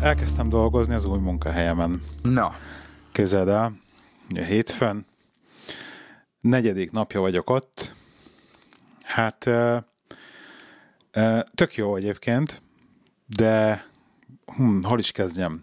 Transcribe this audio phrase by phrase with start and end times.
[0.00, 2.02] Elkezdtem dolgozni az új munkahelyemen.
[2.22, 2.54] Na.
[3.12, 3.72] Képzeld el,
[4.34, 5.06] hétfőn,
[6.40, 7.94] negyedik napja vagyok ott.
[9.02, 9.50] Hát
[11.54, 12.62] tök jó egyébként,
[13.26, 13.84] de
[14.56, 15.62] hm, hol is kezdjem?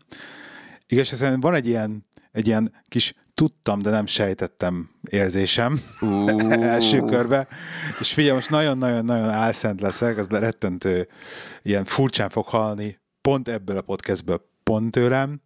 [0.87, 5.81] Igaz, van egy ilyen, egy ilyen kis tudtam, de nem sejtettem érzésem
[6.49, 7.47] első körbe.
[7.99, 11.07] És figyelj, most nagyon-nagyon-nagyon álszent leszek, az rettentő,
[11.61, 15.41] ilyen furcsán fog halni pont ebből a podcastből, pont tőlem,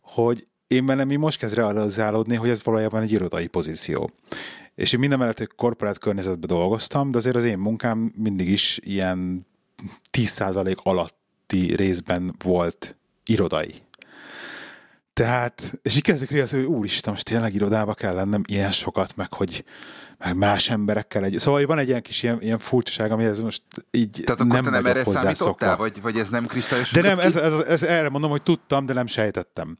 [0.00, 4.10] hogy én bennem mi most kezd realizálódni, hogy ez valójában egy irodai pozíció.
[4.74, 8.78] És én minden mellett egy korporát környezetben dolgoztam, de azért az én munkám mindig is
[8.82, 9.46] ilyen
[10.18, 13.74] 10% alatti részben volt irodai.
[15.12, 19.32] Tehát, és így kezdek az, hogy úristen, most tényleg irodába kell lennem ilyen sokat, meg
[19.32, 19.64] hogy
[20.34, 21.38] más emberekkel egy.
[21.38, 24.64] Szóval van egy ilyen kis ilyen, ilyen furcsaság, ami ez most így Tehát akkor nem
[24.64, 26.90] te nem erre számítottál, vagy, vagy ez nem kristályos?
[26.90, 29.78] De nem, ez, ez, ez, erre mondom, hogy tudtam, de nem sejtettem.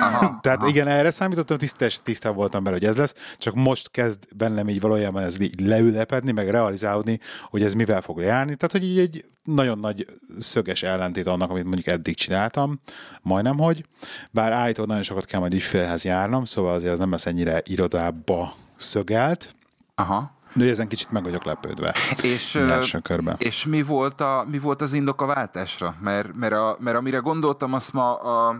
[0.00, 0.68] Aha, Tehát aha.
[0.68, 4.80] igen, erre számítottam, tisztás, tisztában voltam bele, hogy ez lesz, csak most kezd bennem így
[4.80, 8.54] valójában ez így leülepedni, meg realizálódni, hogy ez mivel fog járni.
[8.54, 10.06] Tehát, hogy így egy nagyon nagy
[10.38, 12.80] szöges ellentét annak, amit mondjuk eddig csináltam,
[13.22, 13.84] majdnem, hogy
[14.30, 18.54] bár állítólag nagyon sokat kell majd ügyfélhez járnom, szóval azért az nem lesz ennyire irodába
[18.76, 19.54] szögelt.
[19.94, 20.32] Aha.
[20.54, 21.94] De ezen kicsit meg vagyok lepődve.
[22.22, 22.58] És,
[23.02, 23.36] körben.
[23.38, 25.94] és mi, volt a, mi volt az indok a váltásra?
[26.00, 28.56] Mert, mert, a, mert amire gondoltam, azt ma a,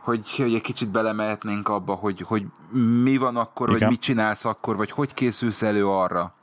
[0.00, 2.44] hogy, hogy egy kicsit belemehetnénk abba, hogy, hogy
[3.02, 3.80] mi van akkor, Igen.
[3.80, 6.34] vagy mit csinálsz akkor, vagy hogy készülsz elő arra,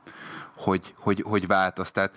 [0.58, 1.92] hogy, hogy, hogy váltasz.
[1.92, 2.12] Tehát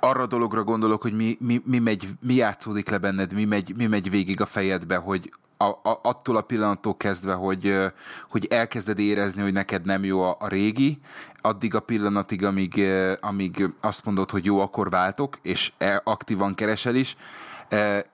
[0.00, 3.74] arra a dologra gondolok, hogy mi, mi, mi, megy, mi játszódik le benned, mi megy,
[3.76, 7.76] mi megy végig a fejedbe, hogy a, a, attól a pillanattól kezdve, hogy,
[8.28, 10.98] hogy elkezded érezni, hogy neked nem jó a, a régi,
[11.40, 12.84] addig a pillanatig, amíg,
[13.20, 17.16] amíg azt mondod, hogy jó, akkor váltok, és e, aktívan keresel is,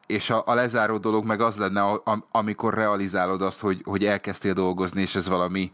[0.06, 2.00] és a, a lezáró dolog meg az lenne,
[2.30, 5.72] amikor realizálod azt, hogy, hogy elkezdtél dolgozni, és ez valami,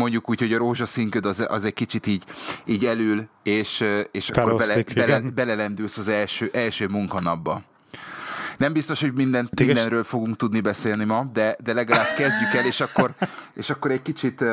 [0.00, 2.24] mondjuk úgy, hogy a rózsaszínköd az, az egy kicsit így,
[2.64, 7.62] így elül, és, és akkor bele, bele, belelendülsz az első, első munkanapba.
[8.56, 9.74] Nem biztos, hogy mindent, Téges...
[9.74, 13.10] mindenről fogunk tudni beszélni ma, de, de legalább kezdjük el, és akkor,
[13.54, 14.44] és akkor egy kicsit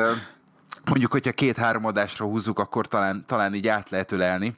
[0.84, 4.56] mondjuk, hogyha két-három adásra húzzuk, akkor talán, talán így át lehet ölelni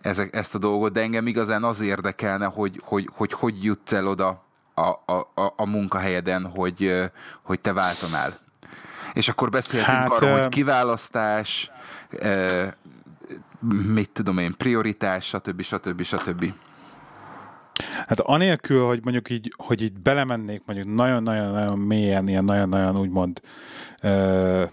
[0.00, 4.06] ezek, ezt a dolgot, de engem igazán az érdekelne, hogy hogy, hogy, hogy jutsz el
[4.06, 4.44] oda
[4.74, 6.92] a, a, a, a munkahelyeden, hogy,
[7.42, 8.43] hogy te váltanál.
[9.14, 11.70] És akkor beszéltünk hát, arról, hogy kiválasztás,
[13.92, 15.62] mit tudom én, prioritás, stb.
[15.62, 16.02] stb.
[16.02, 16.52] stb.
[18.06, 23.40] Hát anélkül, hogy mondjuk így, hogy így belemennék mondjuk nagyon-nagyon-nagyon mélyen, ilyen nagyon-nagyon úgymond
[24.02, 24.64] ö,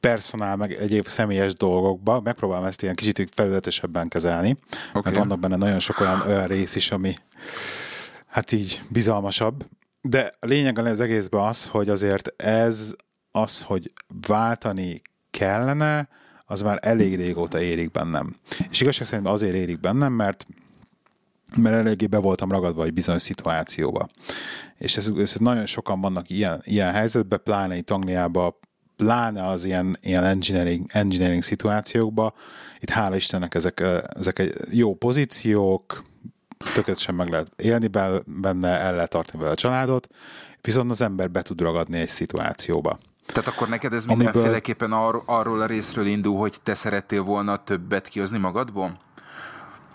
[0.00, 4.56] personál, meg egyéb személyes dolgokba, megpróbálom ezt ilyen kicsit felületesebben kezelni,
[4.88, 5.02] okay.
[5.04, 7.14] mert vannak benne nagyon sok olyan, olyan rész is, ami
[8.26, 9.66] hát így bizalmasabb.
[10.00, 12.94] De a lényeg az egészben az, hogy azért ez
[13.40, 13.92] az, hogy
[14.26, 16.08] váltani kellene,
[16.44, 18.36] az már elég régóta érik bennem.
[18.70, 20.46] És igazság szerint azért érik bennem, mert
[21.56, 24.08] mert eléggé be voltam ragadva egy bizonyos szituációba.
[24.78, 28.54] És ez, ez nagyon sokan vannak ilyen, ilyen helyzetben, pláne itt Angliában,
[28.96, 32.32] pláne az ilyen, ilyen engineering, engineering szituációkban.
[32.80, 33.84] Itt hála Istennek ezek,
[34.16, 36.04] ezek jó pozíciók,
[36.74, 37.86] tökéletesen meg lehet élni
[38.26, 40.08] benne, el lehet tartani vele a családot,
[40.60, 42.98] viszont az ember be tud ragadni egy szituációba.
[43.32, 48.08] Tehát akkor neked ez mindenféleképpen arról, arról a részről indul, hogy te szerettél volna többet
[48.08, 49.00] kihozni magadból?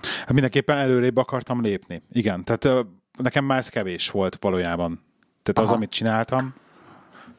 [0.01, 2.03] Hát mindenképpen előrébb akartam lépni.
[2.11, 2.85] Igen, tehát
[3.17, 4.99] nekem már ez kevés volt valójában.
[5.44, 5.67] Tehát Aha.
[5.67, 6.53] az, amit csináltam,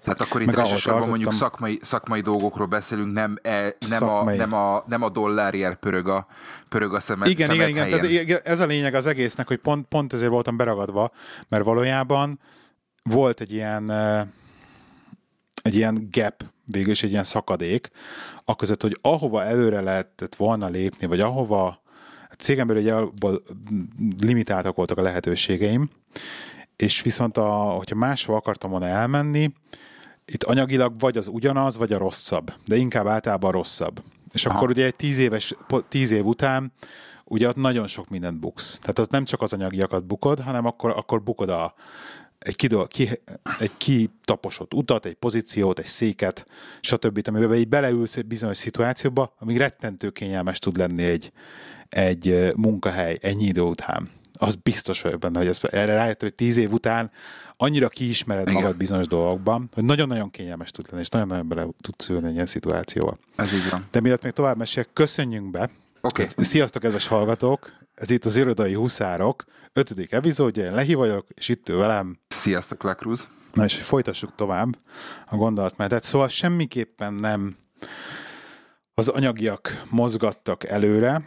[0.05, 4.85] tehát akkor itt elsősorban mondjuk szakmai, szakmai dolgokról beszélünk, nem, e, nem, a, nem, a,
[4.87, 6.27] nem a dollárért pörög a,
[6.69, 8.01] pörög a szemet Igen, szemet igen, igen.
[8.01, 11.11] Tehát ez a lényeg az egésznek, hogy pont, pont ezért voltam beragadva,
[11.49, 12.41] mert valójában
[13.03, 13.91] volt egy ilyen
[15.65, 17.91] egy ilyen gap, végül is egy ilyen szakadék,
[18.45, 21.67] aközött, hogy ahova előre lehetett volna lépni, vagy ahova
[22.31, 22.95] a cégem belül ugye
[24.21, 25.91] limitáltak voltak a lehetőségeim,
[26.77, 29.53] és viszont a, hogyha máshova akartam volna elmenni,
[30.25, 34.03] itt anyagilag vagy az ugyanaz, vagy a rosszabb, de inkább általában rosszabb.
[34.33, 34.57] És Aha.
[34.57, 35.55] akkor ugye egy tíz, éves,
[35.89, 36.73] tíz év után
[37.25, 38.79] ugye ott nagyon sok mindent buksz.
[38.79, 41.75] Tehát ott nem csak az anyagiakat bukod, hanem akkor, akkor bukod a,
[42.45, 43.11] egy, kidol, ki,
[43.59, 46.47] egy kitaposott utat, egy pozíciót, egy széket,
[46.81, 47.21] stb.
[47.29, 51.33] amiben így beleülsz egy bizonyos szituációba, amíg rettentő kényelmes tud lenni egy,
[51.89, 54.11] egy munkahely ennyi idő után.
[54.39, 57.11] Az biztos vagyok benne, hogy ez, erre rájött, hogy tíz év után
[57.57, 58.63] annyira kiismered Igen.
[58.63, 62.47] magad bizonyos dolgokban, hogy nagyon-nagyon kényelmes tud lenni, és nagyon-nagyon bele tudsz ülni egy ilyen
[62.47, 63.17] szituációba.
[63.37, 63.85] Ez így van.
[63.91, 65.71] De mielőtt még tovább mesélek, köszönjünk be
[66.05, 66.23] Oké.
[66.23, 66.45] Okay.
[66.45, 67.73] Sziasztok, kedves hallgatók!
[67.95, 72.19] Ez itt az Irodai Huszárok, ötödik epizódja, én Lehi vagyok, és itt ő velem.
[72.45, 73.29] Sziasztok, Lakruz!
[73.53, 74.77] Na és folytassuk tovább
[75.27, 76.03] a gondolatmenetet.
[76.03, 77.57] Szóval semmiképpen nem
[78.95, 81.23] az anyagiak mozgattak előre,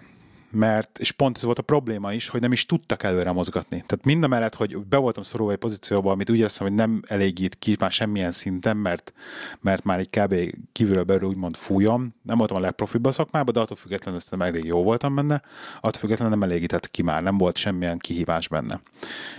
[0.50, 3.84] mert, és pont ez volt a probléma is, hogy nem is tudtak előre mozgatni.
[3.88, 7.02] Tehát mind a mellett, hogy be voltam szorulva egy pozícióba, amit úgy éreztem, hogy nem
[7.08, 9.14] elégít ki már semmilyen szinten, mert,
[9.62, 10.36] mert már egy kb.
[10.72, 12.16] kívülről belül úgymond fújom.
[12.22, 15.42] Nem voltam a legprofibb a szakmában, de attól függetlenül ezt elég jó voltam benne,
[15.78, 18.82] attól függetlenül nem elégített ki már, nem volt semmilyen kihívás benne.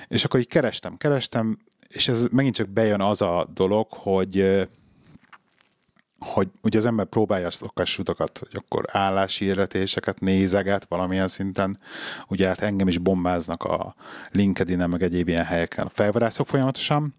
[0.09, 1.59] És akkor így kerestem, kerestem,
[1.89, 4.69] és ez megint csak bejön az a dolog, hogy
[6.19, 11.79] hogy ugye az ember próbálja a szokásutakat, hogy akkor álláshirdetéseket nézeget valamilyen szinten,
[12.29, 13.95] ugye hát engem is bombáznak a
[14.31, 17.15] linkedin meg egyéb ilyen helyeken a felvarászok folyamatosan,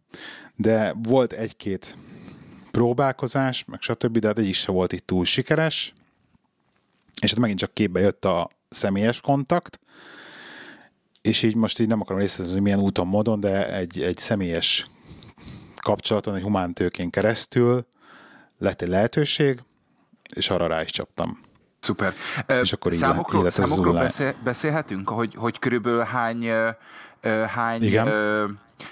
[0.56, 1.98] de volt egy-két
[2.72, 5.94] próbálkozás, meg stb., de hát egy is se volt itt túl sikeres,
[7.22, 9.80] és hát megint csak képbe jött a személyes kontakt,
[11.22, 14.88] és így most így nem akarom részletezni milyen úton, módon, de egy, egy személyes
[15.82, 17.88] kapcsolaton, egy humántőkén keresztül
[18.60, 19.60] lett egy lehetőség,
[20.36, 21.40] és arra rá is csaptam.
[21.80, 22.14] Szuper.
[22.62, 26.46] És akkor így számokról, élet számokról beszél, beszélhetünk, hogy, hogy körülbelül hány,
[27.48, 28.08] hány, Igen.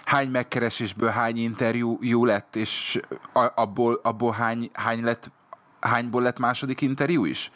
[0.06, 3.00] hány megkeresésből hány interjú jó lett, és
[3.34, 5.30] abból, abból hány, hány lett,
[5.80, 7.52] hányból lett második interjú is?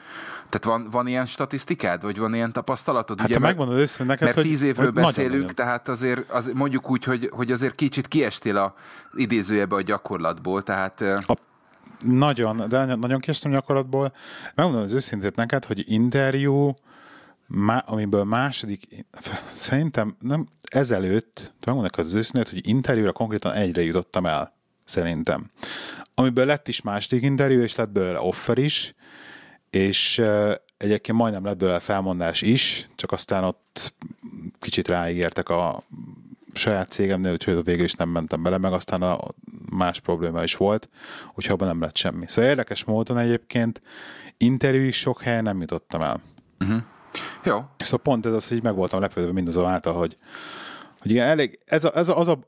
[0.49, 3.19] Tehát van, van ilyen statisztikád, vagy van ilyen tapasztalatod?
[3.19, 6.31] Hát ugye, te megmondod össze neked, mert hogy, tíz évről hogy beszélünk, nagyon tehát azért
[6.31, 8.75] az, mondjuk úgy, hogy, hogy azért kicsit kiestél a
[9.13, 11.01] idézőjebe a gyakorlatból, tehát...
[11.01, 11.37] A
[12.01, 14.13] nagyon, de nagyon kiestem gyakorlatból.
[14.55, 16.73] Megmondom az őszintét neked, hogy interjú,
[17.47, 19.05] má, amiből második,
[19.53, 24.53] szerintem nem ezelőtt, megmondom az őszintét, hogy interjúra konkrétan egyre jutottam el,
[24.85, 25.49] szerintem.
[26.15, 28.93] Amiből lett is második interjú, és lett belőle offer is,
[29.69, 30.21] és
[30.77, 33.93] egyébként majdnem lett belőle felmondás is, csak aztán ott
[34.59, 35.83] kicsit ráígértek a
[36.53, 39.19] saját cégemnél, úgyhogy végül is nem mentem bele, meg aztán a
[39.69, 40.89] más probléma is volt,
[41.27, 42.27] úgyhogy abban nem lett semmi.
[42.27, 43.79] Szóval érdekes módon egyébként
[44.37, 46.21] interjú sok helyen nem jutottam el.
[46.59, 46.81] Uh-huh.
[47.43, 47.59] Jó.
[47.77, 50.17] Szóval pont ez az, hogy meg voltam lepődve mindazonáltal, hogy,
[50.99, 52.39] hogy igen, elég, ez, a, ez a, az, a,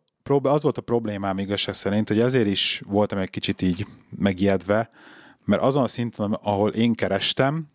[0.41, 4.89] az volt a problémám igazság szerint, hogy ezért is voltam egy kicsit így megijedve,
[5.45, 7.71] mert azon a szinten, ahol én kerestem,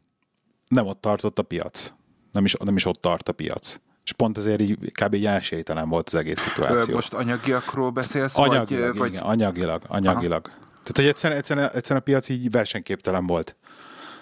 [0.68, 1.92] nem ott tartott a piac.
[2.32, 3.78] Nem is, nem is ott tart a piac
[4.08, 5.14] és pont ezért így kb.
[5.14, 6.94] így esélytelen volt az egész szituáció.
[6.94, 8.36] Most anyagiakról beszélsz?
[8.36, 9.32] Anyagilag, vagy, igen, vagy...
[9.32, 10.46] anyagilag, anyagilag.
[10.46, 10.56] Aha.
[10.70, 13.56] Tehát, hogy egyszerűen, egyszerűen, egyszerűen a piac így versenyképtelen volt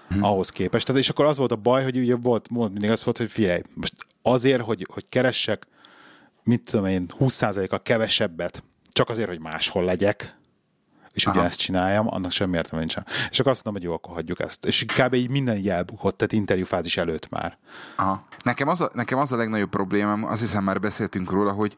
[0.09, 0.23] hmm.
[0.23, 0.87] ahhoz képest.
[0.87, 3.31] Tehát, és akkor az volt a baj, hogy ugye volt, volt mindig az volt, hogy
[3.31, 5.67] figyelj, most azért, hogy, hogy keressek,
[6.43, 8.63] mit tudom én, 20%-a kevesebbet,
[8.93, 10.36] csak azért, hogy máshol legyek,
[11.17, 11.37] és Aha.
[11.37, 13.07] ugyanezt csináljam, annak semmi értelme nincsen.
[13.31, 14.65] És akkor azt mondom, hogy jó, akkor hagyjuk ezt.
[14.65, 15.15] És kb.
[15.15, 17.59] így minden így elbukott, tehát interjúfázis előtt már.
[17.97, 18.27] Aha.
[18.45, 21.75] Nekem, az a, nekem az a legnagyobb problémám, azt hiszem már beszéltünk róla, hogy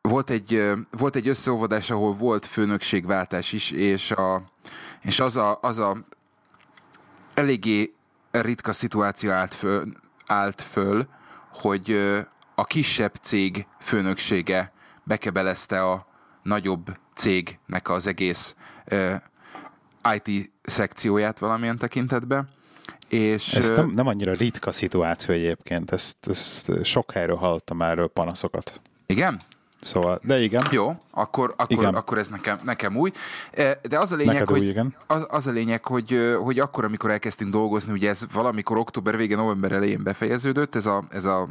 [0.00, 4.42] volt egy, volt egy összeolvadás, ahol volt főnökségváltás is, és, a,
[5.02, 5.96] és az, a, az a
[7.34, 7.94] eléggé
[8.30, 9.84] ritka szituáció állt föl,
[10.26, 11.06] állt föl,
[11.52, 12.16] hogy
[12.54, 14.72] a kisebb cég főnöksége
[15.04, 16.06] bekebelezte a
[16.46, 18.54] nagyobb cégnek az egész
[18.92, 19.14] uh,
[20.14, 22.48] IT szekcióját valamilyen tekintetben.
[23.08, 28.80] És, ez nem, nem annyira ritka szituáció egyébként, ezt, ezt sok helyről hallottam erről panaszokat.
[29.06, 29.40] Igen?
[29.80, 30.62] Szóval, de igen.
[30.70, 31.94] Jó, akkor, akkor, igen.
[31.94, 33.10] akkor ez nekem, nekem új.
[33.82, 34.94] De az a lényeg, Neked hogy, új, igen.
[35.06, 39.36] Az, az a lényeg, hogy, hogy akkor, amikor elkezdtünk dolgozni, ugye ez valamikor október vége,
[39.36, 41.48] november elején befejeződött, ez a, ez a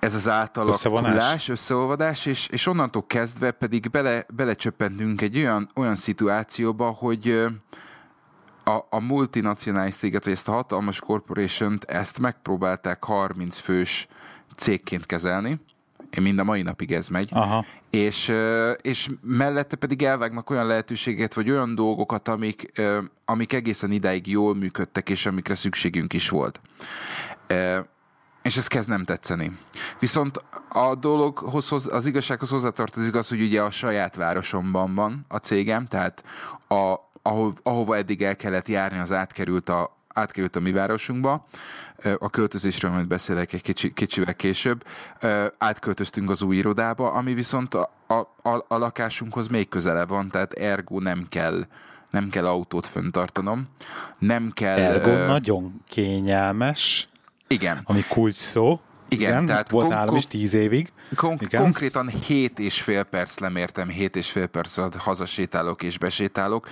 [0.00, 6.90] ez az átalakulás, összeolvadás, és, és onnantól kezdve pedig bele, belecsöppentünk egy olyan, olyan szituációba,
[6.90, 7.46] hogy
[8.64, 14.08] a, a multinacionális céget, vagy ezt a hatalmas corporation ezt megpróbálták 30 fős
[14.56, 15.60] cégként kezelni,
[16.10, 17.64] én mind a mai napig ez megy, Aha.
[17.90, 18.32] És,
[18.80, 22.82] és mellette pedig elvágnak olyan lehetőséget, vagy olyan dolgokat, amik,
[23.24, 26.60] amik egészen idáig jól működtek, és amikre szükségünk is volt.
[28.42, 29.58] És ez kezd nem tetszeni.
[29.98, 35.86] Viszont a dologhoz, az igazsághoz hozzátartozik az, hogy ugye a saját városomban van a cégem,
[35.86, 36.24] tehát
[36.68, 41.46] a, ahol, ahova eddig el kellett járni, az átkerült a, átkerült a mi városunkba.
[42.18, 44.84] A költözésről majd beszélek egy kicsi, kicsivel később.
[45.58, 50.52] Átköltöztünk az új irodába, ami viszont a, a, a, a lakásunkhoz még közele van, tehát
[50.52, 51.66] ergo nem kell
[52.10, 53.68] nem kell autót föntartanom,
[54.18, 54.78] nem kell...
[54.78, 57.08] Ergo uh, nagyon kényelmes.
[57.50, 57.80] Igen.
[57.84, 58.80] Ami kulcs szó.
[59.08, 60.92] Igen, Igen tehát volt kon- nálam is tíz évig.
[61.16, 61.62] Kon- Igen.
[61.62, 66.68] Konkrétan 7 és fél perc lemértem, 7 és fél perc alatt hazasétálok és besétálok.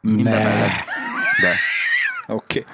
[0.00, 0.42] Minden ne.
[0.42, 0.84] mellett,
[1.40, 1.54] de
[2.26, 2.64] Oké.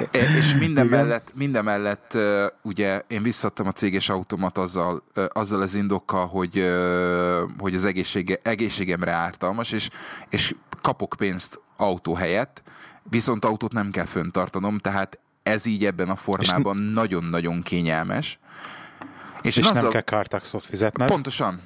[0.00, 0.36] Okay, okay.
[0.38, 2.18] És minden mellett, minden mellett
[2.62, 6.72] ugye én visszadtam a céges automat azzal, azzal az indokkal, hogy,
[7.58, 9.88] hogy az egészsége, egészségemre ártalmas, és,
[10.28, 12.62] és kapok pénzt autó helyett,
[13.02, 18.38] viszont autót nem kell föntartanom, tehát ez így ebben a formában nagyon-nagyon kényelmes.
[19.42, 21.08] És, és azzal, nem kell kártaxot fizetned.
[21.08, 21.60] Pontosan.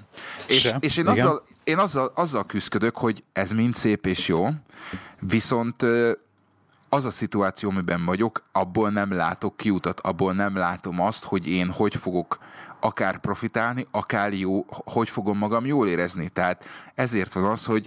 [0.46, 4.48] És, és én, azzal, én azzal, azzal küzdök, hogy ez mind szép és jó,
[5.20, 5.84] viszont
[6.88, 11.70] az a szituáció, amiben vagyok, abból nem látok kiutat, abból nem látom azt, hogy én
[11.70, 12.38] hogy fogok
[12.80, 16.28] akár profitálni, akár jó, hogy fogom magam jól érezni.
[16.28, 17.86] Tehát ezért van az, hogy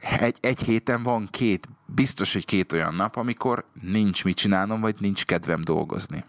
[0.00, 4.96] egy, egy héten van két, biztos, hogy két olyan nap, amikor nincs mit csinálnom, vagy
[4.98, 6.24] nincs kedvem dolgozni.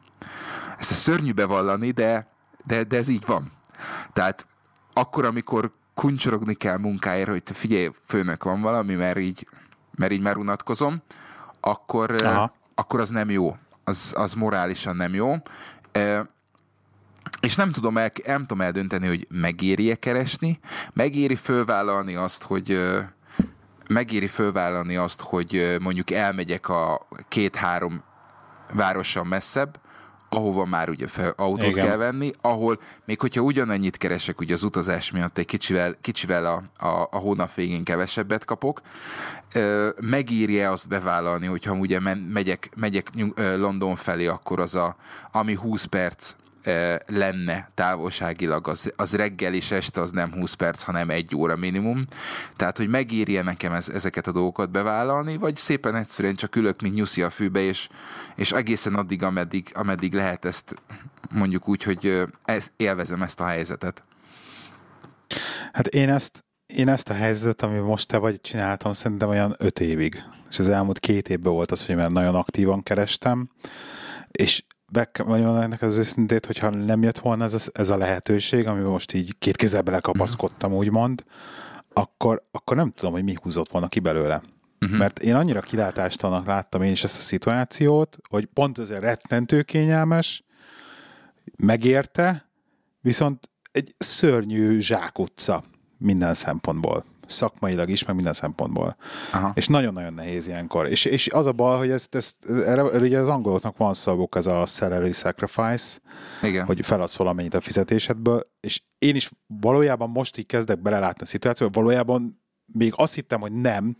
[0.77, 2.27] Ezt a szörnyű bevallani, de,
[2.65, 3.51] de, de ez így van.
[4.13, 4.48] Tehát
[4.93, 9.48] akkor, amikor kuncsorogni kell munkáért, hogy te figyelj, főnök van valami, mert így,
[9.96, 11.01] mert így már unatkozom,
[11.60, 12.55] akkor, Aha.
[12.75, 13.58] akkor az nem jó.
[13.84, 15.36] Az, az morálisan nem jó.
[17.39, 20.60] És nem tudom, el, nem tudom eldönteni, hogy megéri-e keresni,
[20.93, 22.79] megéri fölvállalni azt, hogy
[23.94, 28.04] megéri fölvállalni azt, hogy mondjuk elmegyek a két-három
[28.74, 29.80] városan messzebb,
[30.30, 31.86] ahova már ugye fel, autót Igen.
[31.86, 36.86] kell venni, ahol még hogyha ugyanannyit keresek ugye az utazás miatt egy kicsivel, kicsivel a,
[36.86, 38.82] a, a hónap végén kevesebbet kapok,
[40.00, 44.96] megírja azt bevállalni, hogyha ugye megyek, megyek London felé, akkor az a,
[45.32, 46.36] ami 20 perc
[47.05, 52.05] lenne távolságilag, az, az reggel és este az nem 20 perc, hanem egy óra minimum.
[52.55, 56.96] Tehát, hogy megírja nekem ez, ezeket a dolgokat bevállalni, vagy szépen egyszerűen csak ülök, mint
[56.96, 57.89] nyuszi a fűbe, és,
[58.36, 60.75] és egészen addig, ameddig, ameddig lehet ezt
[61.29, 64.03] mondjuk úgy, hogy ez, élvezem ezt a helyzetet.
[65.72, 69.79] Hát én ezt, én ezt a helyzetet, ami most te vagy, csináltam szerintem olyan öt
[69.79, 70.24] évig.
[70.50, 73.50] És az elmúlt két évben volt az, hogy már nagyon aktívan kerestem,
[74.32, 74.63] és
[74.94, 78.82] be mondjam ennek az őszintét, hogyha nem jött volna ez a, ez a lehetőség, ami
[78.82, 80.86] most így két kézzel belekapaszkodtam, uh-huh.
[80.86, 81.24] úgymond,
[81.94, 84.42] akkor, akkor nem tudom, hogy mi húzott volna ki belőle.
[84.82, 84.98] Uh-huh.
[84.98, 90.44] Mert én annyira kilátástanak láttam én is ezt a szituációt, hogy pont ezért rettentő kényelmes,
[91.58, 92.50] megérte,
[93.02, 95.64] viszont egy szörnyű zsákutca
[95.98, 98.96] minden szempontból szakmailag is, meg minden szempontból.
[99.32, 99.51] Aha.
[99.56, 100.89] És nagyon-nagyon nehéz ilyenkor.
[100.89, 104.46] És, és az a baj, hogy ezt, ezt erre, ugye az angoloknak van szavuk, ez
[104.46, 106.00] a salary sacrifice,
[106.42, 106.65] Igen.
[106.65, 111.80] hogy feladsz valamennyit a fizetésedből, és én is valójában most így kezdek belelátni a szituációba,
[111.82, 112.42] valójában
[112.74, 113.96] még azt hittem, hogy nem,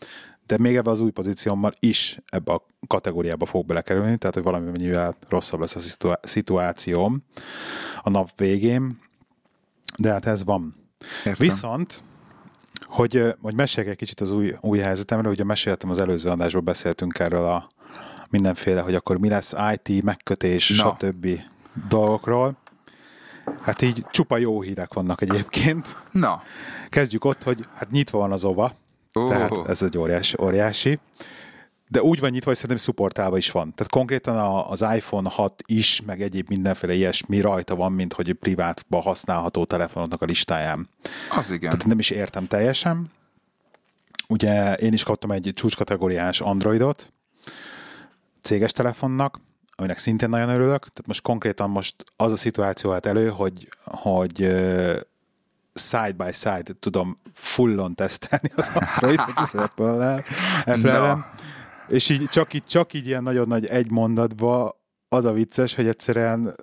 [0.46, 4.70] de még ebbe az új pozíciómmal is ebbe a kategóriába fog belekerülni, tehát hogy valami
[4.70, 7.24] mennyivel rosszabb lesz a szituációm
[8.02, 9.00] a nap végén,
[10.02, 10.76] de hát ez van.
[11.18, 11.48] Értem.
[11.48, 12.04] Viszont
[12.86, 17.20] hogy, hogy meséljek egy kicsit az új, új helyzetemről, ugye meséltem az előző adásban, beszéltünk
[17.20, 17.70] erről a
[18.30, 20.90] mindenféle, hogy akkor mi lesz IT, megkötés, no.
[20.90, 21.28] stb.
[21.90, 22.58] dolgokról.
[23.62, 25.96] Hát így csupa jó hírek vannak egyébként.
[26.12, 26.42] Na.
[26.90, 28.76] Kezdjük ott, hogy hát nyitva van az OVA,
[29.14, 29.30] uh.
[29.30, 31.00] tehát ez egy óriási, óriási
[31.94, 33.74] de úgy van nyitva, hogy szerintem supportálva is van.
[33.76, 39.02] Tehát konkrétan az iPhone 6 is, meg egyéb mindenféle ilyesmi rajta van, mint hogy privátba
[39.02, 40.90] használható telefonoknak a listáján.
[41.38, 41.70] Az igen.
[41.70, 43.12] Tehát nem is értem teljesen.
[44.28, 47.12] Ugye én is kaptam egy csúcskategóriás Androidot,
[48.42, 49.40] céges telefonnak,
[49.76, 50.80] aminek szintén nagyon örülök.
[50.80, 54.36] Tehát most konkrétan most az a szituáció állt elő, hogy, hogy
[55.74, 60.24] side by side tudom fullon tesztelni az Androidot az Apple-el.
[60.66, 61.18] Apple no.
[61.94, 65.88] És így csak, így csak így ilyen nagyon nagy egy mondatba az a vicces, hogy
[65.88, 66.56] egyszerűen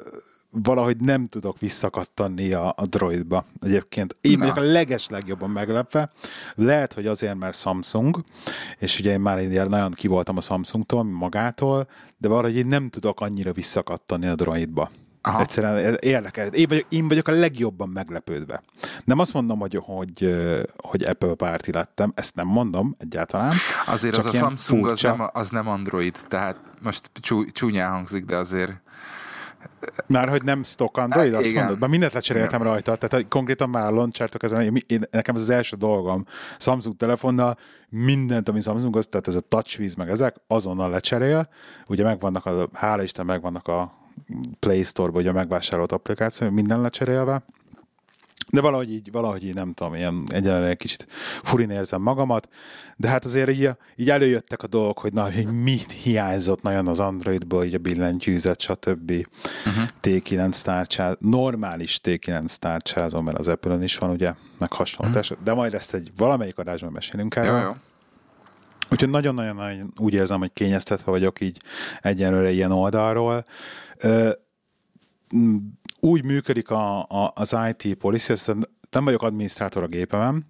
[0.51, 3.45] valahogy nem tudok visszakattanni a, a droidba.
[3.61, 6.11] Egyébként én vagyok a leges legjobban meglepve.
[6.55, 8.21] Lehet, hogy azért, mert Samsung,
[8.79, 13.21] és ugye én már így nagyon kivoltam a Samsungtól, magától, de valahogy én nem tudok
[13.21, 14.91] annyira visszakattani a droidba.
[15.23, 15.41] Aha.
[15.41, 16.47] Egyszerűen érdekel.
[16.47, 18.63] Én vagyok, én vagyok a legjobban meglepődve.
[19.05, 20.37] Nem azt mondom, hogy, hogy,
[20.77, 23.53] hogy Apple párti lettem, ezt nem mondom egyáltalán.
[23.87, 28.37] Azért az a Samsung az nem, az nem Android, tehát most csú, csúnyán hangzik, de
[28.37, 28.73] azért
[30.07, 31.61] már hogy nem stock Android, azt Igen.
[31.61, 31.81] mondod?
[31.81, 32.73] Már mindent lecseréltem Igen.
[32.73, 36.25] rajta, tehát konkrétan már loncsártok ezen, én, nekem ez az első dolgom.
[36.59, 37.57] Samsung telefonnal
[37.89, 41.49] mindent, ami Samsung, az, tehát ez a touchwiz meg ezek, azonnal lecserél.
[41.87, 44.00] Ugye megvannak, a, hála Isten megvannak a
[44.59, 47.43] Play Store-ba ugye megvásárolt applikáció, minden lecserélve,
[48.51, 51.07] de valahogy így, valahogy így nem tudom, ilyen egyenlően egy kicsit
[51.43, 52.49] furin érzem magamat,
[52.97, 57.01] de hát azért így, így előjöttek a dolgok, hogy na, hogy mit hiányzott nagyon az
[57.01, 59.11] Androidból, így a billentyűzet, stb.
[59.67, 59.85] Uh-huh.
[60.03, 65.39] T9 tárcsáz, normális T9 tárcsázom, mert az Apple-on is van, ugye, meg hasonló, uh-huh.
[65.45, 67.59] de majd ezt egy valamelyik adásban mesélünk erről.
[67.59, 67.73] Jó, jó.
[68.91, 71.63] Úgyhogy nagyon-nagyon úgy érzem, hogy kényeztetve vagyok így
[72.01, 73.45] egyenlőre ilyen oldalról.
[76.01, 78.33] Úgy működik a, a, az IT policy,
[78.91, 80.47] nem vagyok adminisztrátor a gépemen,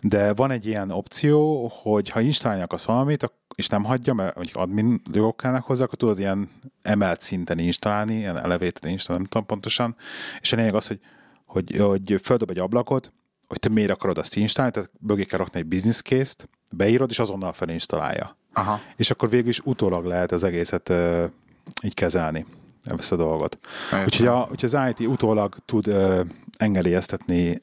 [0.00, 4.56] de van egy ilyen opció, hogy ha installálják az valamit, és nem hagyja, mert mondjuk
[4.56, 6.50] admin jogok kellnek hozzá, akkor tudod ilyen
[6.82, 9.96] emelt szinten installálni, ilyen elevated install, nem tudom pontosan,
[10.40, 11.00] és a lényeg az, hogy,
[11.46, 13.12] hogy, hogy földob egy ablakot,
[13.48, 17.18] hogy te miért akarod azt installálni, tehát mögé kell rakni egy business case-t, beírod, és
[17.18, 18.36] azonnal felinstallálja.
[18.52, 18.80] Aha.
[18.96, 21.24] És akkor végül is utólag lehet az egészet uh,
[21.82, 22.46] így kezelni,
[22.84, 23.58] ezt a dolgot.
[24.04, 26.20] Úgyhogy, a, úgyhogy az IT utólag tud uh,
[26.56, 27.60] engedélyeztetni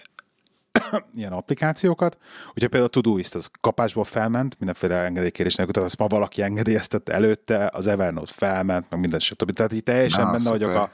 [1.15, 2.17] ilyen applikációkat.
[2.45, 7.13] Hogyha például a Todoist az kapásból felment, mindenféle engedélykérés nélkül, tehát azt ma valaki engedélyeztette
[7.13, 9.51] előtte, az Evernote felment, meg minden stb.
[9.51, 10.59] Tehát így teljesen Na, benne szuper.
[10.59, 10.89] vagyok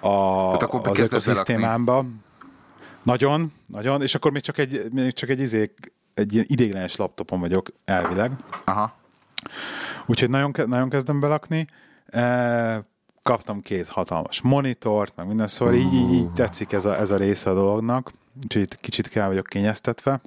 [0.00, 2.04] a, a, az ökoszisztémámba.
[3.02, 5.74] Nagyon, nagyon, és akkor még csak egy, még csak egy, izé,
[6.14, 8.32] egy ilyen idéglenes laptopon vagyok elvileg.
[8.64, 8.96] Aha.
[10.06, 11.66] Úgyhogy nagyon, nagyon kezdem belakni.
[12.06, 12.86] E,
[13.24, 17.16] kaptam két hatalmas monitort, meg minden, szóval így, így, így tetszik ez a, ez a
[17.16, 18.12] része a dolognak,
[18.42, 20.20] úgyhogy kicsit kell vagyok kényeztetve.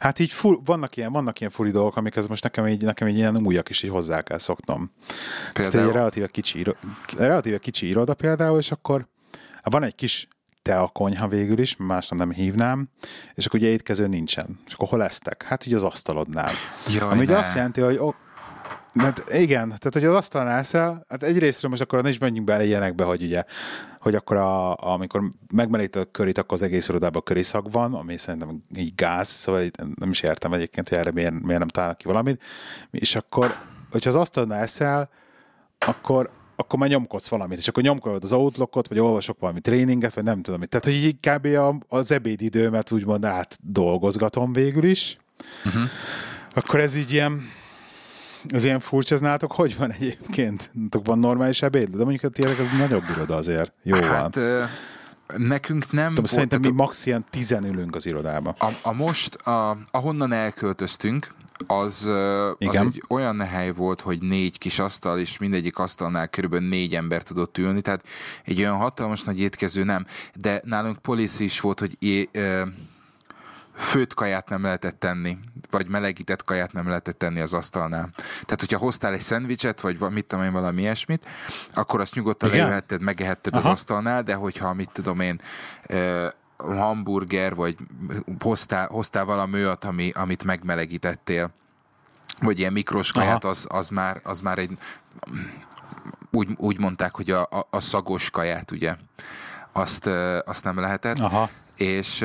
[0.00, 3.16] Hát így fur, vannak ilyen, vannak ilyen furi dolgok, amikhez most nekem így, nekem így
[3.16, 4.90] ilyen újak is így hozzá kell szoknom.
[5.52, 5.86] Például?
[5.86, 6.64] egy relatíve kicsi,
[7.16, 9.06] relatíve kicsi iroda például, és akkor
[9.62, 10.28] van egy kis
[10.62, 12.88] te a konyha végül is, másnap nem hívnám,
[13.34, 14.60] és akkor ugye étkező nincsen.
[14.66, 15.42] És akkor hol lesztek?
[15.42, 16.52] Hát ugye az asztalodnál.
[16.88, 18.00] Jaj, Ami ugye azt jelenti, hogy
[18.94, 22.64] Hát igen, tehát hogy az asztalon elszel, hát egyrésztről most akkor ne is menjünk bele
[22.64, 23.44] ilyenekbe, hogy ugye,
[24.00, 25.22] hogy akkor a, amikor
[25.54, 29.64] megmelegíted a körét, akkor az egész irodában köriszag van, ami szerintem így gáz, szóval
[29.94, 32.42] nem is értem egyébként, hogy erre miért, miért nem találnak ki valamit,
[32.90, 33.54] és akkor,
[33.90, 35.10] hogyha az asztalon elszel,
[35.78, 40.24] akkor, akkor már nyomkodsz valamit, és akkor nyomkodod az outlookot, vagy olvasok valami tréninget, vagy
[40.24, 40.68] nem tudom mit.
[40.68, 41.48] Tehát, hogy így kb.
[41.88, 45.18] az ebédidőmet úgymond átdolgozgatom végül is.
[45.64, 45.82] Uh-huh.
[46.50, 47.50] Akkor ez így ilyen,
[48.48, 50.70] ez ilyen furcsa, ez nálatok hogy van egyébként?
[50.72, 51.88] Nálatok van normális ebéd?
[51.88, 53.72] De mondjuk a tiétek az nagyobb iroda azért.
[53.82, 54.68] Jó hát, van.
[55.36, 58.54] Nekünk nem Tudom, Szerintem mi max ilyen tizen ülünk az irodába.
[58.58, 61.34] A, a most, a, ahonnan elköltöztünk,
[61.66, 62.06] az,
[62.58, 67.22] az egy olyan hely volt, hogy négy kis asztal, és mindegyik asztalnál körülbelül négy ember
[67.22, 68.04] tudott ülni, tehát
[68.44, 72.62] egy olyan hatalmas nagy étkező nem, de nálunk policy is volt, hogy é, ö,
[73.78, 75.38] főtt kaját nem lehetett tenni,
[75.70, 78.10] vagy melegített kaját nem lehetett tenni az asztalnál.
[78.16, 81.26] Tehát, hogyha hoztál egy szendvicset, vagy mit tudom én, valami ilyesmit,
[81.74, 83.68] akkor azt nyugodtan lejöhetted, megehetted Aha.
[83.68, 85.40] az asztalnál, de hogyha, mit tudom én,
[86.56, 87.76] hamburger, vagy
[88.40, 91.50] hoztál, hoztál valami olyat, ami, amit megmelegítettél,
[92.40, 94.78] vagy ilyen mikros kaját, az, az, már, az már egy,
[96.30, 98.96] úgy, úgy mondták, hogy a, a, a szagos kaját, ugye,
[99.72, 100.06] azt,
[100.44, 101.18] azt nem lehetett.
[101.18, 102.24] Aha és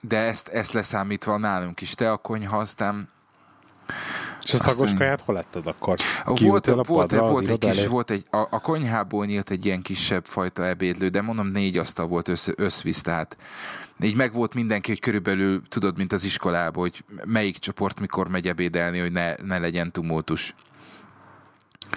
[0.00, 3.08] de ezt, ezt leszámítva nálunk is, te a konyha, aztán
[4.42, 5.98] és a szagos kaját hol letted akkor?
[6.40, 10.24] volt, a volt, volt, egy kis, volt egy, a, a konyhából nyílt egy ilyen kisebb
[10.24, 13.36] fajta ebédlő, de mondom négy asztal volt össz, összvisz, tehát
[14.00, 18.48] így meg volt mindenki, hogy körülbelül tudod, mint az iskolában, hogy melyik csoport mikor megy
[18.48, 20.54] ebédelni, hogy ne, ne legyen tumultus.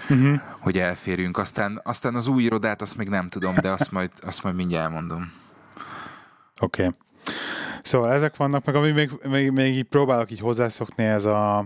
[0.09, 0.39] Uh-huh.
[0.59, 1.37] Hogy elférjünk.
[1.37, 4.85] Aztán, aztán az új irodát azt még nem tudom, de azt majd, azt majd mindjárt
[4.85, 5.31] elmondom.
[6.59, 6.85] Oké.
[6.85, 6.99] Okay.
[7.83, 11.65] Szóval ezek vannak, meg ami még, még, még így próbálok így hozzászokni, ez a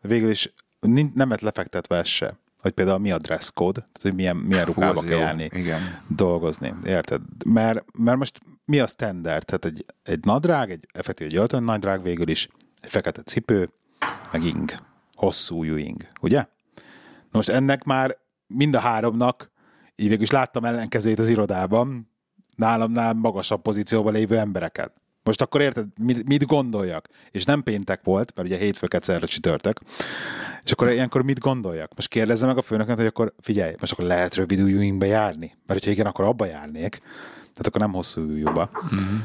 [0.00, 0.52] végül is
[1.14, 4.64] nem lett lefektetve ez se hogy például mi a dress code, tehát hogy milyen, milyen
[4.64, 5.80] ruhába kell járni Igen.
[6.08, 7.20] dolgozni, érted?
[7.46, 9.44] Mert, mert most mi a standard?
[9.44, 12.48] Tehát egy, egy nadrág, egy effektív egy öltön nadrág végül is,
[12.80, 13.68] egy fekete cipő,
[14.32, 14.70] meg ing,
[15.14, 16.46] hosszú ing, ugye?
[17.30, 19.50] Na most ennek már mind a háromnak,
[19.96, 22.10] így végül is láttam ellenkezőjét az irodában,
[22.56, 24.92] nálamnál magasabb pozícióban lévő embereket.
[25.24, 25.86] Most akkor érted,
[26.26, 27.08] mit gondoljak?
[27.30, 29.80] És nem péntek volt, mert ugye hétfőket szerre csütörtök.
[30.62, 31.92] És akkor ilyenkor mit gondoljak?
[31.94, 35.46] Most kérdezze meg a főnököt, hogy akkor figyelj, most akkor lehet rövid ujjúinkbe járni?
[35.66, 37.00] Mert hogyha igen, akkor abba járnék.
[37.34, 38.70] Tehát akkor nem hosszú ujjúba.
[38.94, 39.16] Mm-hmm.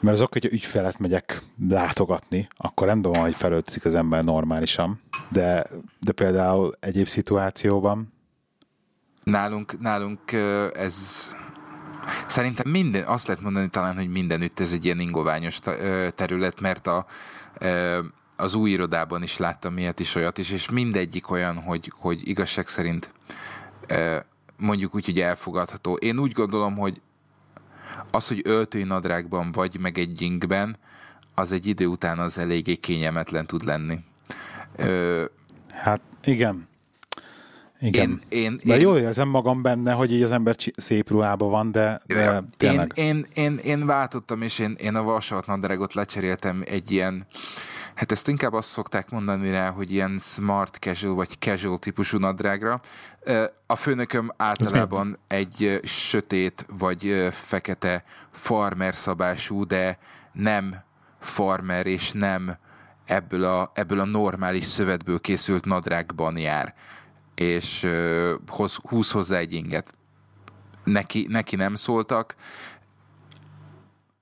[0.00, 5.00] Mert azok, hogyha ügyfelet megyek látogatni, akkor rendben van, hogy felöltözik az ember normálisan.
[5.30, 5.66] De,
[6.00, 8.14] de például egyéb szituációban
[9.26, 10.32] Nálunk, nálunk
[10.72, 11.30] ez
[12.26, 15.58] Szerintem minden, azt lehet mondani talán, hogy mindenütt ez egy ilyen ingoványos
[16.14, 17.06] terület, mert a,
[18.36, 22.68] az új irodában is láttam ilyet is, olyat is, és mindegyik olyan, hogy, hogy igazság
[22.68, 23.10] szerint
[24.56, 25.94] mondjuk úgy, hogy elfogadható.
[25.94, 27.00] Én úgy gondolom, hogy
[28.10, 30.76] az, hogy öltői nadrágban vagy, meg egy gyingben,
[31.34, 33.98] az egy idő után az eléggé kényelmetlen tud lenni.
[35.72, 36.68] Hát igen.
[37.80, 38.20] Igen.
[38.28, 41.70] Én, én, de én, jól érzem magam benne, hogy így az ember szép ruhában van,
[41.70, 42.42] de, de.
[42.58, 47.26] Én, én, én, én váltottam, és én, én a vasalt nadrágot lecseréltem egy ilyen
[47.96, 52.80] Hát ezt inkább azt szokták mondani rá, hogy ilyen smart casual vagy casual típusú nadrágra.
[53.66, 59.98] A főnököm általában egy sötét vagy fekete farmer szabású, de
[60.32, 60.82] nem
[61.20, 62.56] farmer és nem
[63.04, 66.74] ebből a, ebből a normális szövetből készült nadrágban jár,
[67.36, 67.86] és
[68.46, 69.94] hoz, húz hozzá egy inget.
[70.84, 72.34] Neki, neki nem szóltak,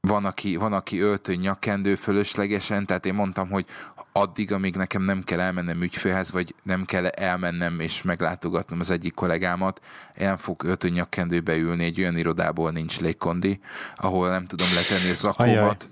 [0.00, 3.66] van aki, van, aki öltön nyakkendő fölöslegesen, tehát én mondtam, hogy
[4.12, 9.14] addig, amíg nekem nem kell elmennem ügyfélhez, vagy nem kell elmennem és meglátogatnom az egyik
[9.14, 9.81] kollégámat,
[10.14, 13.61] el fog öltön nyakkendőbe ülni egy olyan irodából nincs légkondi,
[13.94, 15.88] ahol nem tudom letenni a zakómat,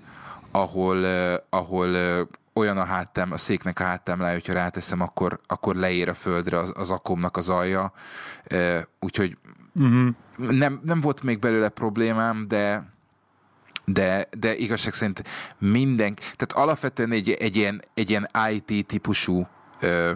[0.51, 1.05] ahol,
[1.49, 1.89] ahol
[2.53, 6.71] olyan a háttem, a széknek a háttámlája, hogyha ráteszem, akkor, akkor leér a földre az,
[6.75, 7.93] az akomnak az alja.
[8.99, 9.37] Úgyhogy
[9.75, 10.07] uh-huh.
[10.37, 12.91] nem, nem volt még belőle problémám, de
[13.85, 15.23] de, de igazság szerint
[15.57, 19.47] minden, tehát alapvetően egy, egy, ilyen, egy ilyen IT típusú
[19.79, 20.11] ö,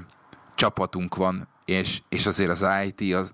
[0.55, 3.33] csapatunk van, és, és azért az IT, az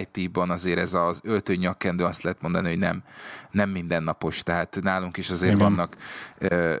[0.00, 3.02] IT-ban azért ez az öltő nyakkendő, azt lehet mondani, hogy nem,
[3.50, 5.68] nem mindennapos, tehát nálunk is azért Igen.
[5.68, 5.96] vannak
[6.38, 6.74] ö,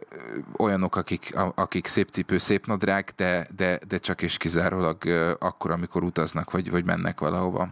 [0.58, 5.70] olyanok, akik, akik szép cipő, szép nadrág, de, de, de csak és kizárólag ö, akkor,
[5.70, 7.68] amikor utaznak, vagy, vagy mennek valahova.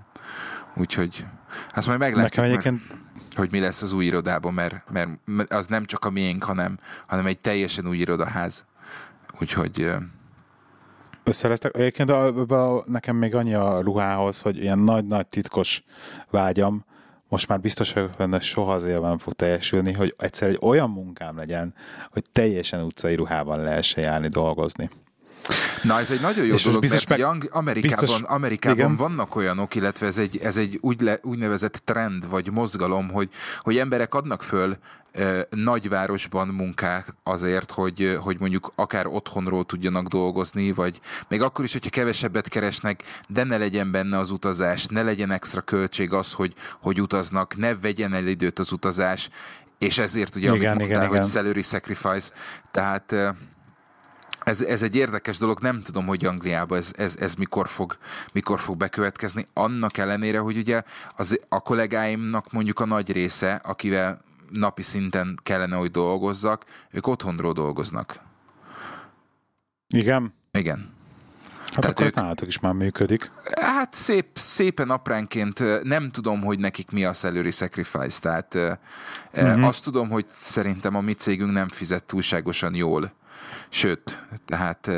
[0.77, 1.27] Úgyhogy
[1.75, 2.35] azt majd meglátjuk.
[2.35, 3.03] Nekem egyébként
[3.35, 4.91] hogy mi lesz az új irodában, mert,
[5.25, 8.65] mert az nem csak a miénk, hanem, hanem egy teljesen új irodaház.
[9.41, 9.95] Úgyhogy...
[11.25, 11.77] Összereztek.
[11.77, 15.83] Egyébként a, a, nekem még annyi a ruhához, hogy ilyen nagy-nagy titkos
[16.31, 16.85] vágyam,
[17.29, 21.37] most már biztos vagyok benne, soha az élben fog teljesülni, hogy egyszer egy olyan munkám
[21.37, 21.75] legyen,
[22.13, 24.91] hogy teljesen utcai ruhában lehessen járni dolgozni.
[25.83, 28.97] Na, ez egy nagyon jó és dolog, mert meg, Amerikában, biztos, Amerikában igen.
[28.97, 33.29] vannak olyanok, illetve ez egy, ez egy úgy le, úgynevezett trend, vagy mozgalom, hogy,
[33.61, 34.77] hogy emberek adnak föl
[35.13, 41.73] e, nagyvárosban munkák azért, hogy, hogy mondjuk akár otthonról tudjanak dolgozni, vagy még akkor is,
[41.73, 46.55] hogyha kevesebbet keresnek, de ne legyen benne az utazás, ne legyen extra költség az, hogy,
[46.81, 49.29] hogy utaznak, ne vegyen el időt az utazás,
[49.79, 51.23] és ezért ugye, igen, amit igen, mondtál, igen.
[51.23, 52.33] hogy salary sacrifice,
[52.71, 53.15] tehát
[54.45, 57.97] ez, ez egy érdekes dolog, nem tudom, hogy Angliában ez, ez, ez mikor, fog,
[58.33, 60.83] mikor fog bekövetkezni, annak ellenére, hogy ugye
[61.17, 67.53] az, a kollégáimnak mondjuk a nagy része, akivel napi szinten kellene, hogy dolgozzak, ők otthonról
[67.53, 68.21] dolgoznak.
[69.95, 70.35] Igen?
[70.51, 70.93] Igen.
[71.65, 73.31] Hát Tehát akkor ők, nálatok is már működik.
[73.61, 78.55] Hát szép, szépen apránként nem tudom, hogy nekik mi a salary sacrifice, tehát
[79.35, 79.67] uh-huh.
[79.67, 83.13] azt tudom, hogy szerintem a mi cégünk nem fizet túlságosan jól
[83.75, 84.91] Sőt, tehát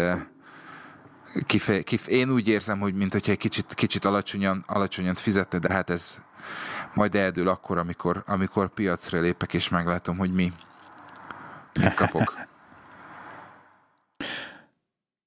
[1.46, 5.72] kife, kif, én úgy érzem, hogy mint hogyha egy kicsit, kicsit alacsonyan, alacsonyan fizetne, de
[5.72, 6.18] hát ez
[6.94, 10.52] majd eldől akkor, amikor, amikor piacra lépek, és meglátom, hogy mi
[11.80, 12.34] mit kapok.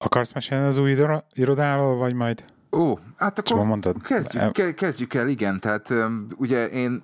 [0.06, 0.96] Akarsz mesélni az új
[1.34, 2.44] irodáról, vagy majd?
[2.72, 4.02] Ó, hát akkor mondtad?
[4.02, 5.60] Kezdjük, kezdjük el, igen.
[5.60, 5.94] Tehát
[6.38, 7.04] ugye én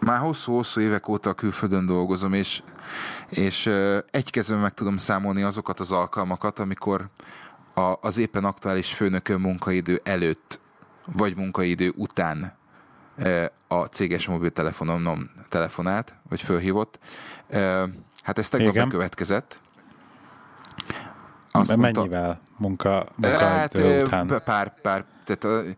[0.00, 2.62] már hosszú-hosszú évek óta a külföldön dolgozom, és,
[3.28, 3.66] és
[4.10, 7.08] egy kezben meg tudom számolni azokat az alkalmakat, amikor
[7.74, 10.60] a, az éppen aktuális főnökön munkaidő előtt,
[11.12, 12.56] vagy munkaidő után
[13.68, 16.98] a céges mobiltelefonomon telefonált, vagy fölhívott.
[18.22, 19.60] Hát ez tegnap bekövetkezett.
[21.50, 24.42] Azt Mennyivel mondta, munka, munkaidő hát, után?
[24.44, 25.76] Pár, pár, tehát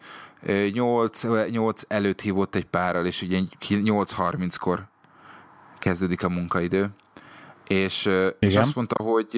[0.73, 4.87] 8, 8 előtt hívott egy párral, és ugye 8.30-kor
[5.79, 6.89] kezdődik a munkaidő.
[7.67, 9.31] És, és azt mondta, hogy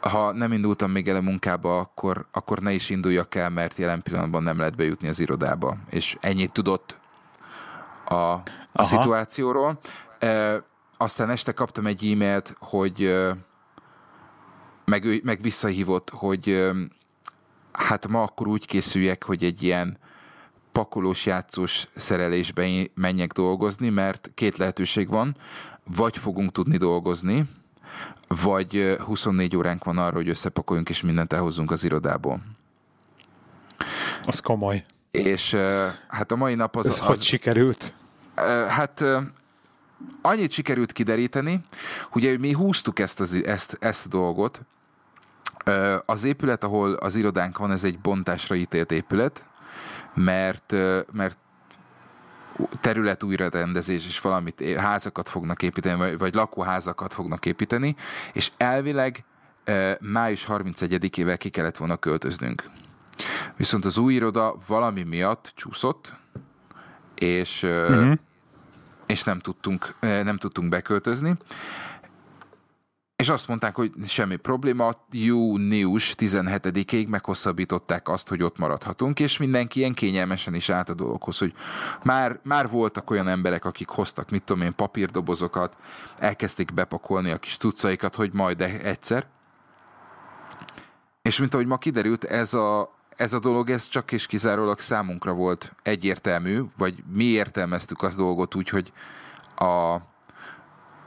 [0.00, 4.02] ha nem indultam még el a munkába, akkor, akkor ne is induljak el, mert jelen
[4.02, 5.76] pillanatban nem lehet bejutni az irodába.
[5.90, 6.98] És ennyit tudott
[8.04, 8.14] a,
[8.72, 9.78] a szituációról.
[10.18, 10.62] E,
[10.96, 13.14] aztán este kaptam egy e-mailt, hogy
[14.84, 16.70] meg, meg visszahívott, hogy
[17.72, 19.98] hát ma akkor úgy készüljek, hogy egy ilyen
[20.72, 25.36] pakolós játszós szerelésbe menjek dolgozni, mert két lehetőség van,
[25.94, 27.48] vagy fogunk tudni dolgozni,
[28.28, 32.40] vagy 24 óránk van arra, hogy összepakoljunk és mindent elhozzunk az irodából.
[34.24, 34.84] Az komoly.
[35.10, 35.56] És
[36.08, 36.86] hát a mai nap az...
[36.86, 37.92] Ez az, hogy sikerült?
[38.68, 39.04] Hát
[40.22, 41.60] annyit sikerült kideríteni,
[42.10, 44.60] hogy mi húztuk ezt, az, ezt, ezt a dolgot,
[46.06, 49.44] az épület, ahol az irodánk van, ez egy bontásra ítélt épület,
[50.14, 50.74] mert,
[51.12, 51.38] mert
[52.80, 57.96] terület újrarendezés és valamit, házakat fognak építeni, vagy, lakóházakat fognak építeni,
[58.32, 59.24] és elvileg
[60.00, 62.64] május 31-ével ki kellett volna költöznünk.
[63.56, 66.12] Viszont az új iroda valami miatt csúszott,
[67.14, 68.12] és, uh-huh.
[69.06, 71.36] és nem, tudtunk, nem tudtunk beköltözni.
[73.20, 79.78] És azt mondták, hogy semmi probléma, június 17-ig meghosszabbították azt, hogy ott maradhatunk, és mindenki
[79.78, 81.54] ilyen kényelmesen is állt a dologhoz, hogy
[82.02, 85.76] már, már voltak olyan emberek, akik hoztak, mit tudom én, papírdobozokat,
[86.18, 89.26] elkezdték bepakolni a kis tucaikat, hogy majd egyszer.
[91.22, 95.32] És mint ahogy ma kiderült, ez a, ez a dolog, ez csak és kizárólag számunkra
[95.32, 98.92] volt egyértelmű, vagy mi értelmeztük az dolgot úgy, hogy
[99.56, 99.96] a,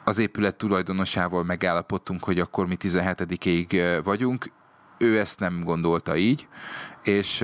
[0.04, 4.52] az épület tulajdonosával megállapodtunk, hogy akkor mi 17-ig vagyunk.
[4.98, 6.48] Ő ezt nem gondolta így,
[7.04, 7.42] és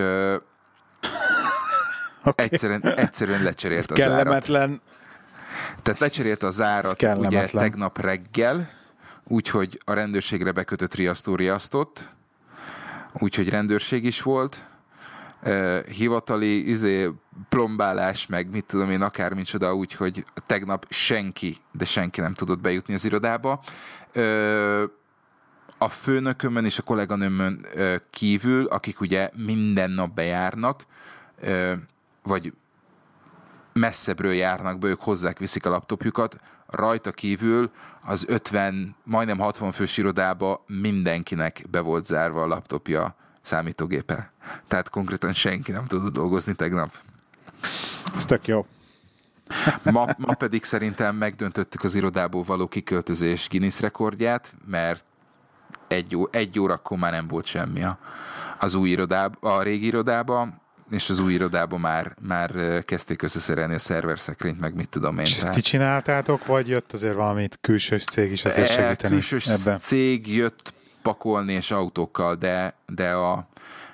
[2.23, 2.45] okay.
[2.45, 4.61] egyszerűen, egyszerűen lecserélt Ez az kellemetlen.
[4.61, 4.81] árat.
[5.81, 8.69] Tehát lecserélt az árat ugye tegnap reggel,
[9.23, 12.09] úgyhogy a rendőrségre bekötött riasztó riasztott,
[13.13, 14.68] úgyhogy rendőrség is volt,
[15.95, 17.09] hivatali izé,
[17.49, 23.05] plombálás, meg mit tudom én, akármicsoda, úgyhogy tegnap senki, de senki nem tudott bejutni az
[23.05, 23.61] irodába.
[25.77, 27.65] A főnökömön és a kolléganőmön
[28.09, 30.85] kívül, akik ugye minden nap bejárnak,
[32.23, 32.53] vagy
[33.73, 37.71] messzebbről járnak be, ők hozzák, viszik a laptopjukat, rajta kívül
[38.01, 43.15] az 50, majdnem 60 fős irodába mindenkinek be volt zárva a laptopja
[43.49, 44.31] számítógépe.
[44.67, 46.93] Tehát konkrétan senki nem tudott dolgozni tegnap.
[48.15, 48.65] Ez tök jó.
[49.91, 55.05] Ma, ma pedig szerintem megdöntöttük az irodából való kiköltözés Guinness rekordját, mert
[55.87, 57.99] egy, ó, egy órakor már nem volt semmi a,
[58.59, 60.47] az új irodába, a régi irodába,
[60.89, 65.25] és az új irodában már, már kezdték összeszerelni a szerverszekrényt, meg mit tudom én.
[65.25, 69.79] És ezt ti csináltátok, vagy jött azért valamit külsős cég is azért segíteni külsős ebben?
[69.79, 73.47] cég jött pakolni és autókkal, de, de a,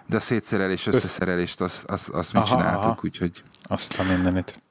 [0.05, 2.99] de a szétszerelés, összeszerelést azt, azt, azt mi aha, csináltuk, aha.
[3.03, 3.43] úgyhogy...
[3.63, 4.63] Azt a mindenit.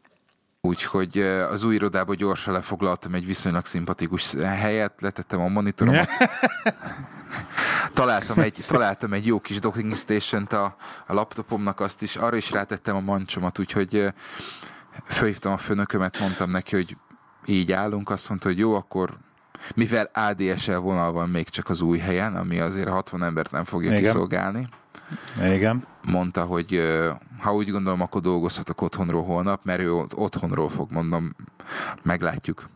[0.61, 1.19] Úgyhogy
[1.51, 6.09] az új irodába gyorsan lefoglaltam egy viszonylag szimpatikus helyet, letettem a monitoromat.
[7.93, 10.65] találtam, egy, találtam egy jó kis docking station a,
[11.07, 14.07] a laptopomnak, azt is, arra is rátettem a mancsomat, úgyhogy
[15.05, 16.97] fölhívtam a főnökömet, mondtam neki, hogy
[17.47, 19.19] így állunk, azt mondta, hogy jó, akkor
[19.75, 23.91] mivel ADSL vonal van még csak az új helyen, ami azért 60 embert nem fogja
[23.91, 24.03] Igen.
[24.03, 24.69] kiszolgálni.
[25.43, 25.87] Igen.
[26.03, 26.83] Mondta, hogy
[27.39, 31.35] ha úgy gondolom, akkor dolgozhatok otthonról holnap, mert ő otthonról fog, mondom,
[32.03, 32.69] meglátjuk.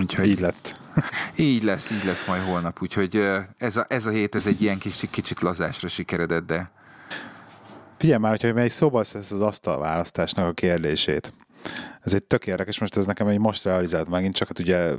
[0.00, 0.76] Úgyhogy így lett.
[1.36, 2.82] így lesz, így lesz majd holnap.
[2.82, 6.70] Úgyhogy ez a, ez a hét, ez egy ilyen kis, kicsit lazásra sikeredett, de...
[7.96, 11.32] Figyelj már, hogyha mely szóba ezt az asztalválasztásnak a kérdését.
[12.00, 14.90] Ez egy tök érdekes, most ez nekem egy most realizált megint, csak hát ugye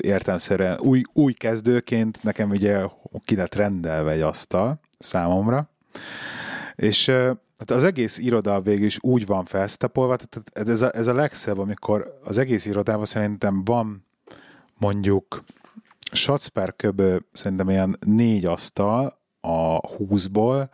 [0.00, 2.82] értelmszerűen új, új kezdőként nekem ugye
[3.24, 5.70] ki lett rendelve egy asztal számomra,
[6.74, 7.08] és
[7.58, 11.58] hát az egész iroda végül is úgy van felsztapolva, tehát ez a, ez a legszebb,
[11.58, 14.06] amikor az egész irodában szerintem van
[14.78, 15.44] mondjuk
[16.12, 20.70] satsz per köbö, szerintem ilyen négy asztal a húszból,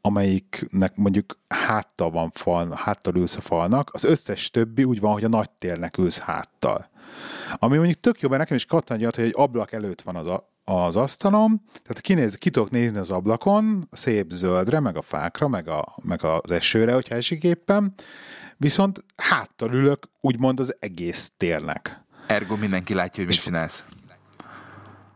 [0.00, 5.24] amelyiknek mondjuk háttal van fal, háttal ülsz a falnak, az összes többi úgy van, hogy
[5.24, 6.88] a nagy térnek ülsz háttal.
[7.54, 10.52] Ami mondjuk tök jó, mert nekem is kattan hogy egy ablak előtt van az, a,
[10.64, 15.68] az asztalom, tehát kinéz, ki tudok nézni az ablakon, szép zöldre, meg a fákra, meg,
[15.68, 17.94] a, meg az esőre, hogyha esik éppen,
[18.56, 22.04] viszont háttal ülök, úgymond az egész térnek.
[22.26, 23.86] Ergo mindenki látja, hogy mit csinálsz.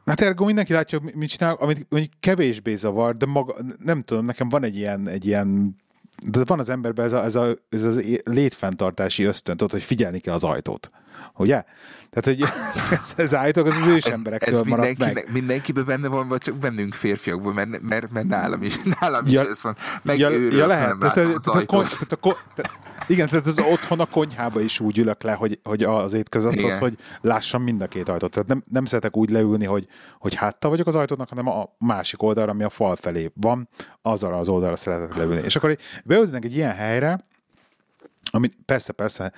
[0.05, 4.25] Hát ergo mindenki látja, hogy mit csinál, amit mondjuk kevésbé zavar, de maga, nem tudom,
[4.25, 5.81] nekem van egy ilyen, egy ilyen
[6.27, 10.19] de van az emberben ez, a, ez, a, ez az létfenntartási ösztön, tudod, hogy figyelni
[10.19, 10.91] kell az ajtót.
[11.37, 11.65] Ugye?
[12.11, 12.49] Tehát, hogy
[13.01, 15.29] ez, ez állítok, az az ős emberektől ez, ez maradt meg.
[15.33, 19.49] Mindenkiben benne van, vagy csak bennünk férfiakban, mert, mert, mert nálam is, nálam ja, is
[19.49, 19.77] ez van.
[20.03, 20.99] Meg ja, ja lehet.
[20.99, 22.73] Tehát, tehát, a, tehát, a, tehát,
[23.07, 26.99] igen, tehát az otthon a konyhába is úgy ülök le, hogy, hogy az étkezasztalhoz, hogy
[27.21, 28.31] lássam mind a két ajtót.
[28.31, 29.87] Tehát nem, nem szeretek úgy leülni, hogy,
[30.19, 33.69] hogy háttal vagyok az ajtónak, hanem a másik oldalra, ami a fal felé van,
[34.03, 35.41] azra az oldalra szeretek leülni.
[35.45, 37.21] És akkor beültenek egy ilyen helyre,
[38.31, 39.33] amit persze, persze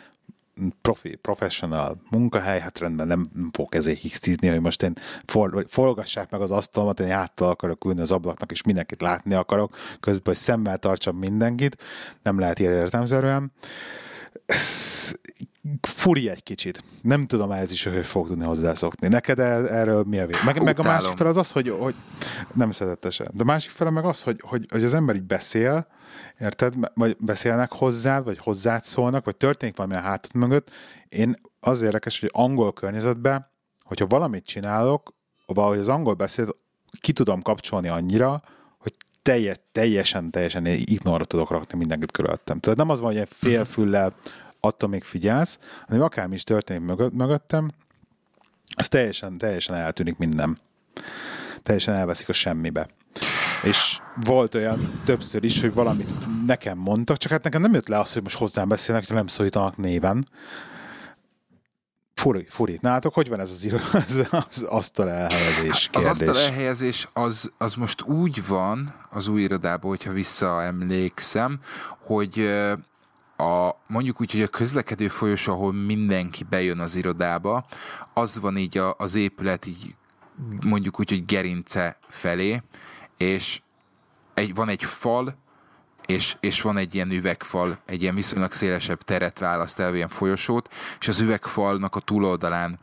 [0.83, 4.93] profi, professional munkahely, hát rendben nem fogok ezért hisztizni, hogy most én
[5.25, 9.77] for, forgassák meg az asztalomat, én áttal akarok ülni az ablaknak, és mindenkit látni akarok,
[10.01, 11.83] közben, hogy szemmel tartsam mindenkit,
[12.23, 13.53] nem lehet ilyen értelmezően.
[15.81, 16.85] Furi egy kicsit.
[17.03, 19.09] Nem tudom ez is, hogy fog tudni hozzászokni.
[19.09, 20.37] Neked erről mi a vég?
[20.45, 21.95] Meg, meg a másik fel az az, hogy, hogy
[22.55, 23.31] nem szeretetesen.
[23.33, 25.87] De a másik fel meg az, hogy, hogy, hogy az ember így beszél,
[26.41, 26.75] érted?
[26.95, 30.71] Vagy beszélnek hozzád, vagy hozzád szólnak, vagy történik valami a hátad mögött.
[31.09, 33.51] Én az érdekes, hogy angol környezetben,
[33.83, 35.15] hogyha valamit csinálok,
[35.47, 36.49] valahogy az angol beszéd
[37.01, 38.43] ki tudom kapcsolni annyira,
[39.25, 42.61] teljes, teljesen, teljesen ignorra tudok rakni mindenkit körülöttem.
[42.61, 44.13] Tehát nem az van, hogy egy félfüllel
[44.61, 47.71] attól még figyelsz, hanem akármi is történik mögött, mögöttem,
[48.77, 50.59] az teljesen, teljesen eltűnik minden.
[51.63, 52.89] Teljesen elveszik a semmibe.
[53.63, 56.11] És volt olyan többször is, hogy valamit
[56.47, 59.27] nekem mondtak, csak hát nekem nem jött le az, hogy most hozzám beszélnek, hogy nem
[59.27, 60.27] szólítanak néven.
[62.49, 62.79] Furi.
[62.81, 63.73] Nálatok, hogy van ez az,
[64.07, 66.11] az, az asztal elhelyezés kérdés?
[66.11, 71.61] Az asztal elhelyezés az, az most úgy van az új irodában, hogyha visszaemlékszem,
[71.99, 72.39] hogy
[73.37, 77.67] a, mondjuk úgy, hogy a közlekedő folyosó, ahol mindenki bejön az irodába,
[78.15, 79.95] az van így a, az épület így
[80.65, 82.63] mondjuk úgy, hogy gerince felé,
[83.17, 83.63] és
[84.35, 85.37] egy, van egy fal,
[86.07, 90.73] és, és van egy ilyen üvegfal, egy ilyen viszonylag szélesebb teret választ el, ilyen folyosót,
[91.01, 92.79] és az üvegfalnak a túloldalán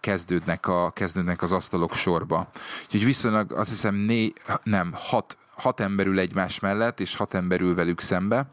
[0.00, 2.50] kezdődnek, a, kezdődnek az asztalok sorba.
[2.84, 7.60] Úgyhogy viszonylag azt hiszem né, nem, hat, hat ember ül egymás mellett, és hat ember
[7.60, 8.46] ül velük szembe,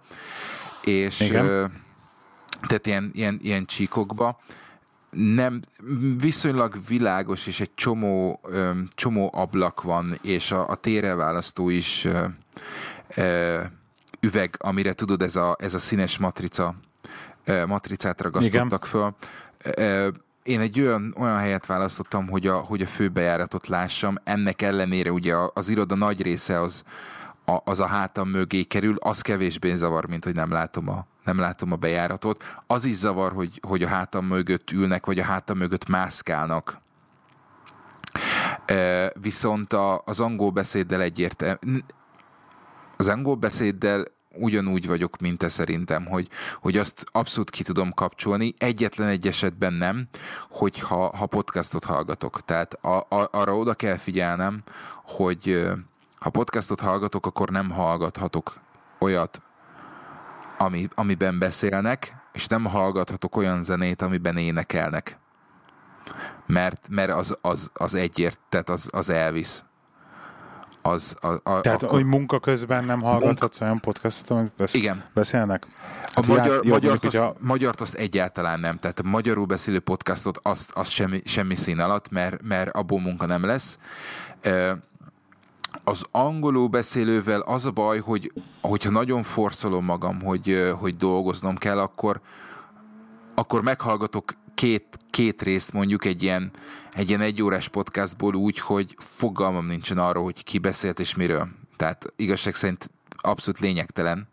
[0.84, 1.72] és Igen.
[2.68, 4.40] tehát ilyen, ilyen, ilyen csíkokba,
[5.10, 5.60] nem,
[6.18, 8.42] viszonylag világos, és egy csomó,
[8.90, 12.08] csomó ablak van, és a, a térelválasztó is
[14.20, 16.76] üveg, amire tudod, ez a, ez a színes matrica,
[17.68, 18.80] matricát ragasztottak Igen.
[18.82, 19.16] föl.
[20.44, 24.16] Én egy olyan, olyan helyet választottam, hogy a, hogy a főbejáratot lássam.
[24.24, 26.84] Ennek ellenére ugye az iroda nagy része az,
[27.46, 31.40] a, az a hátam mögé kerül, az kevésbé zavar, mint hogy nem látom a, nem
[31.40, 32.44] látom a bejáratot.
[32.68, 36.80] Az is zavar, hogy, hogy a hátam mögött ülnek, vagy a hátam mögött mászkálnak.
[39.14, 41.80] Viszont a, az angol beszéddel egyértelmű.
[43.00, 46.28] Az angol beszéddel ugyanúgy vagyok, mint te szerintem, hogy,
[46.62, 48.54] hogy azt abszolút ki tudom kapcsolni.
[48.58, 50.08] Egyetlen egy esetben nem,
[50.50, 52.46] hogyha ha podcastot hallgatok.
[52.46, 54.64] Tehát a, a, arra oda kell figyelnem,
[55.04, 55.70] hogy
[56.20, 58.60] ha podcastot hallgatok, akkor nem hallgathatok
[59.00, 59.42] olyat,
[60.58, 65.18] ami, amiben beszélnek, és nem hallgathatok olyan zenét, amiben énekelnek.
[66.46, 69.64] Mert, mert az, az, az egyért, tehát az, az elvisz.
[70.82, 71.96] Az, a, a, tehát, akkor...
[71.96, 73.66] hogy munka közben nem hallgathatsz munka...
[73.66, 74.74] olyan podcastot, amit besz...
[74.74, 75.04] Igen.
[75.14, 75.68] beszélnek?
[76.02, 77.36] Hát a magyar, jó, magyart, azt, a...
[77.40, 78.78] magyart azt egyáltalán nem.
[78.78, 83.26] Tehát a magyarul beszélő podcastot azt, azt semmi, semmi szín alatt, mert, mert abból munka
[83.26, 83.78] nem lesz
[85.84, 91.80] az angolul beszélővel az a baj, hogy hogyha nagyon forszolom magam, hogy, hogy dolgoznom kell,
[91.80, 92.22] akkor,
[93.36, 96.52] akkor meghallgatok két, két részt mondjuk egy ilyen,
[96.92, 101.48] egy ilyen egyórás podcastból úgy, hogy fogalmam nincsen arról, hogy ki beszélt és miről.
[101.78, 102.90] Tehát igazság szerint
[103.22, 104.28] abszolút lényegtelen,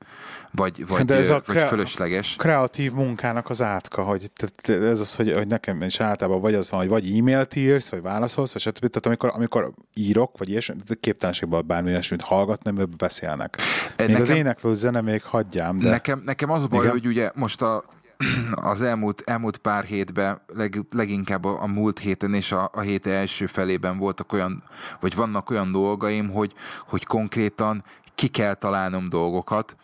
[0.51, 2.37] vagy, vagy, De ez a vagy fölösleges.
[2.37, 4.31] kreatív munkának az átka, hogy
[4.65, 8.03] ez az, hogy, hogy nekem is általában vagy az van, hogy vagy e-mailt írsz, vagy
[8.03, 8.79] válaszolsz, vagy stb.
[8.79, 13.57] Tehát amikor, amikor írok, vagy ilyesmi, képtelenségben bármi ilyesmit hallgatni, amiben beszélnek.
[13.97, 15.89] Még nekem, az éneklő zene még hagyjám, de...
[15.91, 16.91] Nekem, nekem az a baj, Igen?
[16.91, 17.85] hogy ugye most a,
[18.55, 23.07] az elmúlt, elmúlt pár hétben, leg, leginkább a, a múlt héten és a, a hét
[23.07, 24.63] első felében voltak olyan,
[25.01, 26.55] vagy vannak olyan dolgaim, hogy,
[26.87, 29.77] hogy konkrétan ki kell találnom dolgokat,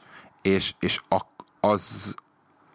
[0.42, 1.00] és, és
[1.60, 2.14] az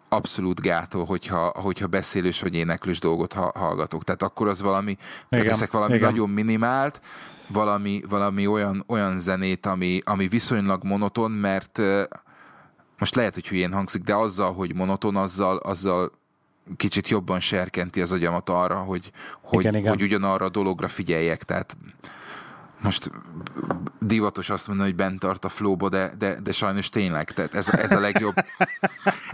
[0.09, 4.03] abszolút gátol, hogyha, hogyha beszélős vagy éneklős dolgot hallgatok.
[4.03, 4.97] Tehát akkor az valami,
[5.29, 6.09] teszek valami igen.
[6.09, 7.01] nagyon minimált,
[7.47, 11.81] valami, valami olyan, olyan zenét, ami, ami viszonylag monoton, mert
[12.99, 16.11] most lehet, hogy hülyén hangzik, de azzal, hogy monoton, azzal, azzal
[16.77, 19.91] kicsit jobban serkenti az agyamat arra, hogy, hogy, igen, igen.
[19.91, 21.43] hogy ugyanarra a dologra figyeljek.
[21.43, 21.77] Tehát
[22.81, 23.11] most
[23.99, 27.69] divatos azt mondani, hogy bent tart a flóba, de, de, de sajnos tényleg, tehát ez,
[27.69, 28.33] ez, a legjobb,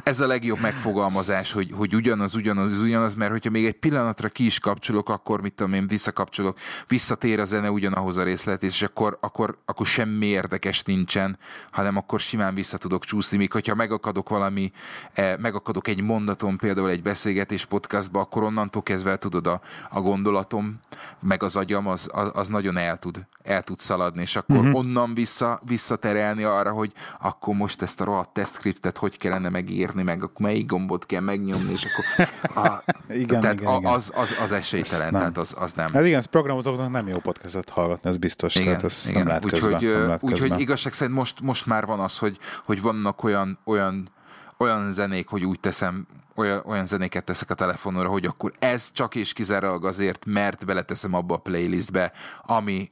[0.04, 4.46] ez a legjobb megfogalmazás, hogy, hogy ugyanaz, ugyanaz, ugyanaz, mert hogyha még egy pillanatra ki
[4.46, 9.18] is kapcsolok, akkor mit tudom én, visszakapcsolok, visszatér a zene ugyanahoz a részlet, és akkor,
[9.22, 11.38] akkor, akkor semmi érdekes nincsen,
[11.72, 14.72] hanem akkor simán vissza tudok csúszni, míg hogyha megakadok valami,
[15.14, 20.80] eh, megakadok egy mondaton, például egy beszélgetés podcastba, akkor onnantól kezdve tudod a, a gondolatom,
[21.20, 24.76] meg az agyam, az, az, az nagyon el tud el tud szaladni, és akkor uh-huh.
[24.76, 30.24] onnan vissza, visszaterelni arra, hogy akkor most ezt a rohadt testscriptet hogy kellene megírni, meg
[30.24, 32.28] akkor melyik gombot kell megnyomni, és akkor
[32.64, 33.92] a, igen, tehát igen, a, igen.
[33.92, 35.94] Az, az, az esélytelen, tehát az, az nem.
[35.94, 39.18] Hát igen, ez programozóknak nem jó podcastet hallgatni, ez biztos, igen, tehát ezt igen.
[39.18, 39.74] nem lehet közben.
[39.74, 44.12] Úgyhogy, úgyhogy igazság szerint most, most már van az, hogy, hogy vannak olyan, olyan
[44.58, 49.16] olyan zenék, hogy úgy teszem, olyan, olyan zenéket teszek a telefonomra, hogy akkor ez csak
[49.16, 52.90] és kizárólag azért, mert beleteszem abba a playlistbe, ami,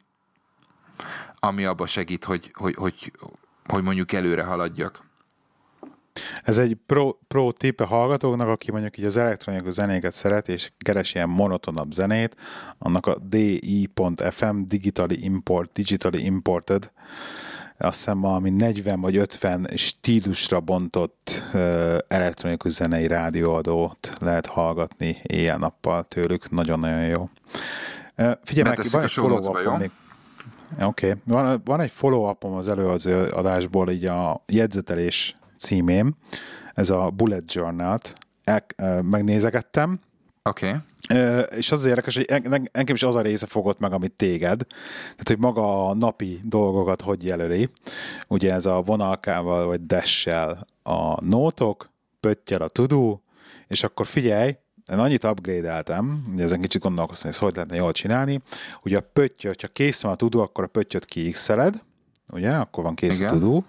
[1.39, 3.11] ami abba segít, hogy, hogy, hogy,
[3.65, 5.09] hogy mondjuk előre haladjak.
[6.43, 10.71] Ez egy pro, pro tip a hallgatóknak, aki mondjuk így az elektronikus zenéket szeret, és
[10.77, 12.35] keres ilyen monotonabb zenét,
[12.77, 16.91] annak a di.fm, Digitally Import, Digitally Imported
[17.83, 26.03] azt hiszem valami 40 vagy 50 stílusra bontott uh, elektronikus zenei rádióadót lehet hallgatni éjjel-nappal
[26.03, 27.29] tőlük, nagyon-nagyon jó.
[28.17, 29.41] Uh, figyelj meg, van egy follow
[30.79, 31.21] Oké, okay.
[31.25, 36.15] van, van egy follow-upom az előző adásból, így a jegyzetelés címém,
[36.73, 38.13] ez a Bullet Journal-t,
[38.43, 38.65] el,
[39.01, 39.99] megnézegettem,
[40.43, 40.67] Oké.
[40.67, 40.79] Okay.
[41.57, 42.25] És az érdekes, hogy
[42.71, 44.65] engem is az a része fogott meg, amit téged.
[45.01, 47.69] Tehát, hogy maga a napi dolgokat hogy jelöli.
[48.27, 53.23] Ugye ez a vonalkával vagy dessel a nótok, pöttyel a tudó,
[53.67, 54.55] és akkor figyelj,
[54.91, 58.39] én annyit upgrade-eltem, ugye ezen kicsit gondolkoztam, hogy ezt hogy lehetne jól csinálni.
[58.83, 61.83] Ugye a pöttyö, hogyha kész van a tudó, akkor a pöttyöt kiixeled,
[62.31, 63.29] ugye, akkor van kész Igen.
[63.29, 63.65] a tudó,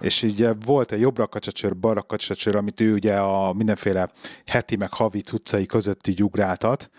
[0.00, 4.10] és ugye volt egy jobbra kacsacsör, balra kacsacsör, amit ő ugye a mindenféle
[4.46, 6.90] heti meg havi cuccai közötti gyugráltat,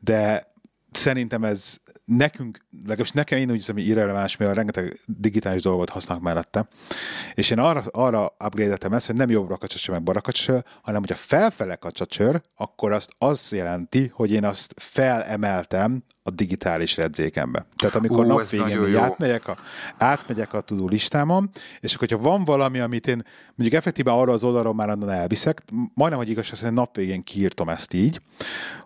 [0.00, 0.51] de
[0.92, 6.24] szerintem ez nekünk, legalábbis nekem én úgy hiszem, hogy irreleváns, mivel rengeteg digitális dolgot használnak
[6.24, 6.68] mellette.
[7.34, 11.16] És én arra, arra upgrade ezt, hogy nem jobbra kacsacsör, meg balra kacsacsör, hanem hogyha
[11.16, 17.66] felfele kacsacsör, akkor azt az jelenti, hogy én azt felemeltem a digitális redzékembe.
[17.76, 19.56] Tehát amikor nap végén átmegyek a,
[19.98, 21.50] átmegyek a tudó listámon,
[21.80, 23.22] és akkor, hogyha van valami, amit én
[23.54, 25.62] mondjuk effektíve arra az oldalról már onnan elviszek,
[25.94, 28.20] majdnem, hogy igaz, hogy nap végén kiírtam ezt így,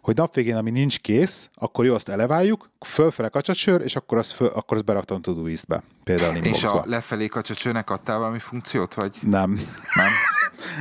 [0.03, 4.33] hogy nap végén, ami nincs kész, akkor jó, azt eleváljuk, fölfele kacsacsör, és akkor azt,
[4.33, 5.83] föl, akkor azt beraktam tudó ízbe.
[6.05, 9.17] Például És a lefelé kacsacsőnek adtál valami funkciót, vagy?
[9.21, 9.51] Nem.
[9.95, 10.11] Nem?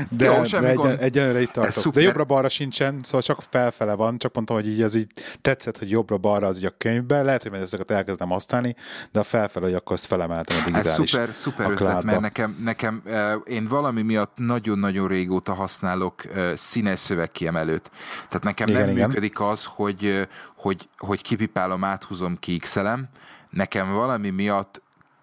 [0.10, 1.94] De, Jó, de egyen, egyenlőre itt tartok.
[1.94, 5.12] De jobbra-balra sincsen, szóval csak felfele van, csak mondtam, hogy így az így
[5.42, 8.76] tetszett, hogy jobbra-balra az így a könyvben, lehet, hogy majd ezeket elkezdem használni,
[9.12, 12.58] de a felfele, hogy akkor azt felemeltem a digitális Ez szuper, szuper ötlet, mert nekem,
[12.64, 13.04] nekem
[13.46, 16.24] én valami miatt nagyon-nagyon régóta használok
[16.54, 17.92] színes szövegkiemelőt.
[18.28, 19.08] Tehát nekem igen, nem igen.
[19.08, 23.08] működik az, hogy, hogy, hogy kipipálom, áthúzom, kiixelem.
[23.50, 24.82] Nekem valami miatt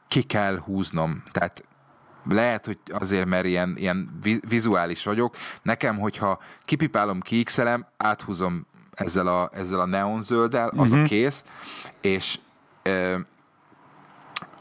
[0.09, 1.22] ki kell húznom.
[1.30, 1.64] Tehát
[2.28, 4.18] lehet, hogy azért, mert ilyen, ilyen
[4.48, 5.36] vizuális vagyok.
[5.62, 10.92] Nekem, hogyha kipipálom, kiixelem, áthúzom ezzel a, ezzel a neonzölddel, az uh-huh.
[10.92, 11.04] a mhm.
[11.04, 11.44] kész,
[12.00, 12.38] és
[12.82, 13.14] e,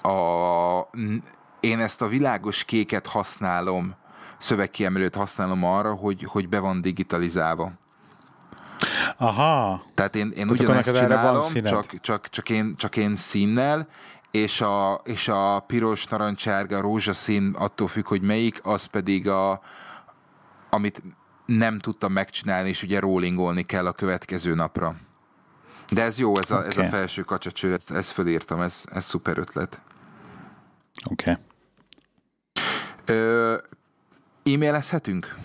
[0.10, 0.90] a,
[1.60, 3.96] én ezt a világos kéket használom,
[4.38, 7.72] szövegkiemelőt használom arra, hogy, hogy be van digitalizálva.
[9.18, 9.84] Aha.
[9.94, 13.88] Tehát én, én ugyanezt csinálom, csak, csak, csak, én, csak én színnel,
[14.32, 19.62] és a, és a piros, narancsárga, rózsaszín, attól függ, hogy melyik, az pedig a,
[20.70, 21.04] amit
[21.46, 24.96] nem tudtam megcsinálni, és ugye rollingolni kell a következő napra.
[25.92, 26.70] De ez jó, ez a, okay.
[26.70, 29.82] ez a felső kacsacsőr, ezt, ezt fölírtam, ez, ez szuper ötlet.
[31.10, 31.32] Oké.
[31.32, 31.44] Okay.
[34.44, 35.36] E-mailezhetünk?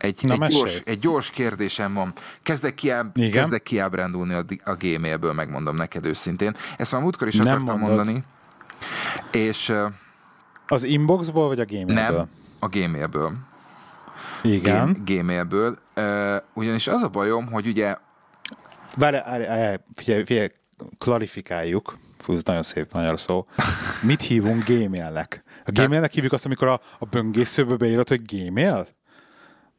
[0.00, 2.12] Egy, Na, egy, gyors, egy gyors kérdésem van.
[2.42, 6.56] Kezdek, kiáb, kezdek kiábrándulni a, a Gmailből, megmondom neked őszintén.
[6.76, 7.96] Ezt már múltkor is Nem akartam mondod.
[7.96, 8.24] mondani.
[9.30, 9.72] És...
[10.66, 11.94] Az inboxból, vagy a Gmailből?
[11.94, 12.28] Nem,
[12.58, 13.32] a Gmailből.
[14.42, 15.02] Igen.
[15.04, 15.78] Gmailből.
[15.96, 17.96] Uh, ugyanis az a bajom, hogy ugye...
[18.96, 19.16] Várj,
[19.94, 20.48] figyelj, figyelj,
[20.98, 21.94] klarifikáljuk.
[22.18, 23.46] Fú, ez nagyon szép magyar szó.
[24.02, 25.42] Mit hívunk Gmailnek?
[25.64, 28.88] A Gmailnek hívjuk azt, amikor a, a böngészőbe beírod, hogy Gmail?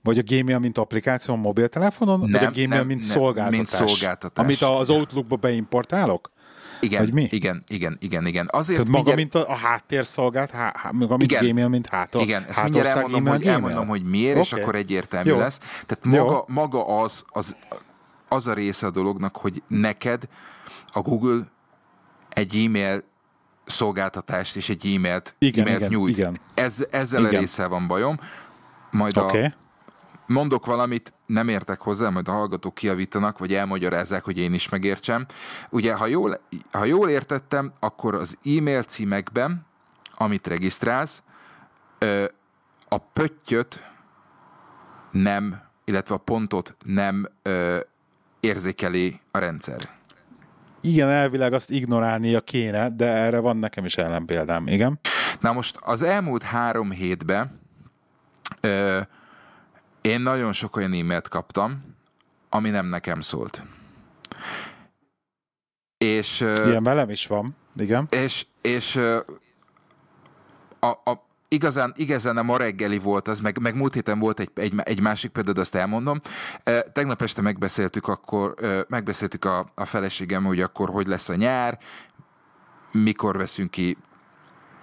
[0.03, 3.57] Vagy a Gmail, mint applikáció a mobiltelefonon, nem, vagy a Gmail, nem, mint, nem, szolgáltatás,
[3.57, 4.45] mint szolgáltatás.
[4.45, 6.31] Amit az Outlookba beimportálok?
[6.81, 7.27] Igen, Vagy mi?
[7.29, 8.47] igen, igen, igen, igen.
[8.51, 9.33] Azért Tehát maga, mindjárt...
[9.33, 12.87] mint a, a háttérszolgált, há, há, maga, mint igen, Gmail, mint hát, Igen, ezt mindjárt
[12.87, 14.41] elmondom, hogy, elmondom, hogy miért, okay.
[14.41, 15.37] és akkor egyértelmű Jó.
[15.37, 15.57] lesz.
[15.85, 17.55] Tehát maga, maga az, az,
[18.27, 20.23] az a része a dolognak, hogy neked
[20.87, 21.51] a Google
[22.29, 23.03] egy e-mail
[23.65, 26.17] szolgáltatást és egy e-mailt, igen, e-mailt igen, nyújt.
[26.17, 26.39] Igen.
[26.53, 27.35] Ez, ezzel igen.
[27.35, 28.19] a résszel van bajom.
[28.91, 29.43] Majd okay.
[29.43, 29.53] a
[30.31, 35.25] mondok valamit, nem értek hozzá, majd a hallgatók kiavítanak, vagy elmagyarázzák, hogy én is megértsem.
[35.69, 39.65] Ugye, ha jól, ha jól értettem, akkor az e-mail címekben,
[40.15, 41.23] amit regisztrálsz,
[42.87, 43.83] a pöttyöt
[45.11, 47.27] nem, illetve a pontot nem
[48.39, 49.89] érzékeli a rendszer.
[50.81, 54.99] Igen, elvileg azt ignorálnia kéne, de erre van nekem is ellenpéldám, igen.
[55.39, 57.59] Na most az elmúlt három hétben
[60.01, 61.95] én nagyon sok olyan e-mailt kaptam,
[62.49, 63.61] ami nem nekem szólt.
[65.97, 68.07] És, Ilyen velem is van, igen.
[68.09, 68.95] És, és
[70.79, 74.51] a, a, igazán, igazán a ma reggeli volt az, meg, meg múlt héten volt egy,
[74.53, 76.21] egy, egy másik például, azt elmondom.
[76.93, 78.55] Tegnap este megbeszéltük akkor,
[78.87, 81.79] megbeszéltük a, a feleségem, hogy akkor hogy lesz a nyár,
[82.91, 83.97] mikor veszünk ki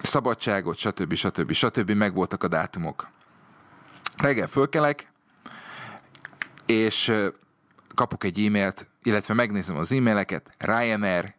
[0.01, 1.13] szabadságot, stb.
[1.13, 1.51] stb.
[1.51, 1.91] stb.
[1.91, 3.09] Meg voltak a dátumok.
[4.21, 5.11] Reggel fölkelek,
[6.65, 7.11] és
[7.95, 11.33] kapok egy e-mailt, illetve megnézem az e-maileket, Ryanair,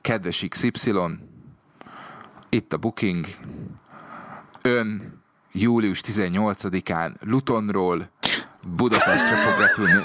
[0.00, 0.92] kedves XY,
[2.48, 3.26] itt a booking,
[4.62, 5.20] ön
[5.52, 8.10] július 18-án Lutonról
[8.62, 10.02] Budapestre fog repülni.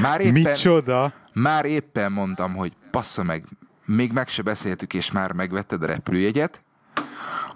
[0.00, 1.12] Már éppen, Micsoda?
[1.32, 3.44] Már éppen mondtam, hogy passza meg,
[3.84, 6.62] még meg se beszéltük, és már megvetted a repülőjegyet.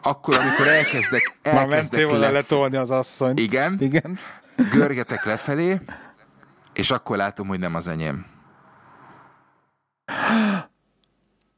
[0.03, 2.33] Akkor, amikor elkezdek, elkezdek Már mentél volna lef...
[2.33, 3.39] letolni az asszonyt.
[3.39, 3.77] Igen.
[3.81, 4.19] Igen.
[4.73, 5.81] Görgetek lefelé,
[6.73, 8.27] és akkor látom, hogy nem az enyém.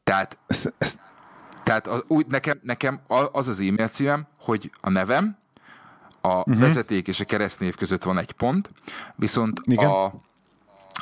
[0.04, 0.98] Tehát, ezt, ezt...
[1.62, 3.00] tehát az, úgy, nekem, nekem
[3.32, 5.36] az az e-mail címem, hogy a nevem,
[6.20, 6.58] a uh-huh.
[6.58, 8.70] vezeték és a keresztnév között van egy pont,
[9.16, 9.88] viszont Igen.
[9.88, 10.04] a,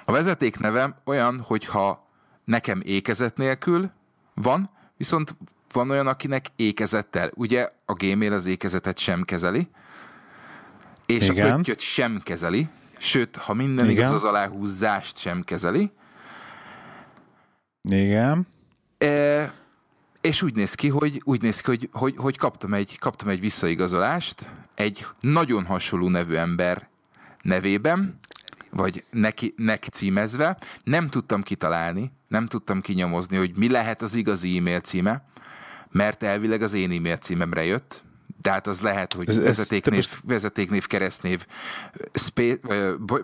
[0.05, 2.09] a vezeték nevem olyan, hogyha
[2.45, 3.91] nekem ékezet nélkül
[4.35, 5.37] van, viszont
[5.73, 7.31] van olyan, akinek ékezettel.
[7.35, 9.69] Ugye a Gmail az ékezetet sem kezeli,
[11.07, 11.51] és Igen.
[11.51, 12.69] a pöttyöt sem kezeli,
[12.99, 13.97] sőt, ha minden Igen.
[13.97, 15.91] igaz, az aláhúzást sem kezeli.
[17.91, 18.47] Igen.
[18.99, 19.53] E,
[20.21, 23.41] és úgy néz ki, hogy, úgy néz ki, hogy, hogy, hogy kaptam, egy, kaptam egy
[23.41, 26.89] visszaigazolást egy nagyon hasonló nevű ember
[27.43, 28.19] nevében,
[28.71, 30.59] vagy neki, neki címezve.
[30.85, 35.25] Nem tudtam kitalálni, nem tudtam kinyomozni, hogy mi lehet az igazi e-mail címe,
[35.93, 38.05] mert elvileg az én e-mail címemre jött,
[38.43, 40.19] tehát az lehet, hogy ez, vezetéknév, most...
[40.25, 41.47] vezetéknév, keresztnév,
[42.15, 42.61] spé,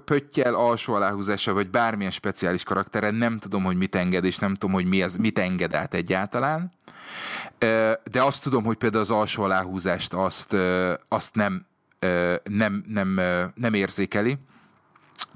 [0.04, 4.74] pöttyel, alsó aláhúzása, vagy bármilyen speciális karaktere, nem tudom, hogy mit enged, és nem tudom,
[4.74, 6.72] hogy mi az, mit enged át egyáltalán.
[8.10, 10.56] De azt tudom, hogy például az alsó aláhúzást azt,
[11.08, 11.66] azt nem,
[12.44, 13.20] nem, nem,
[13.54, 14.38] nem érzékeli.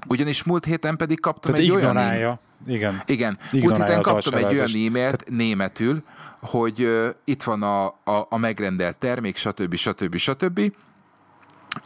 [0.07, 2.25] Ugyanis múlt héten pedig kaptam Tehát egy ignorálja.
[2.25, 2.39] olyan...
[2.67, 3.01] Igen.
[3.05, 3.37] Igen.
[3.51, 5.29] Múlt héten kaptam egy olyan e-mailt Tehát...
[5.29, 6.03] németül,
[6.41, 9.75] hogy uh, itt van a, a, a megrendelt termék, stb.
[9.75, 10.15] stb.
[10.15, 10.73] stb.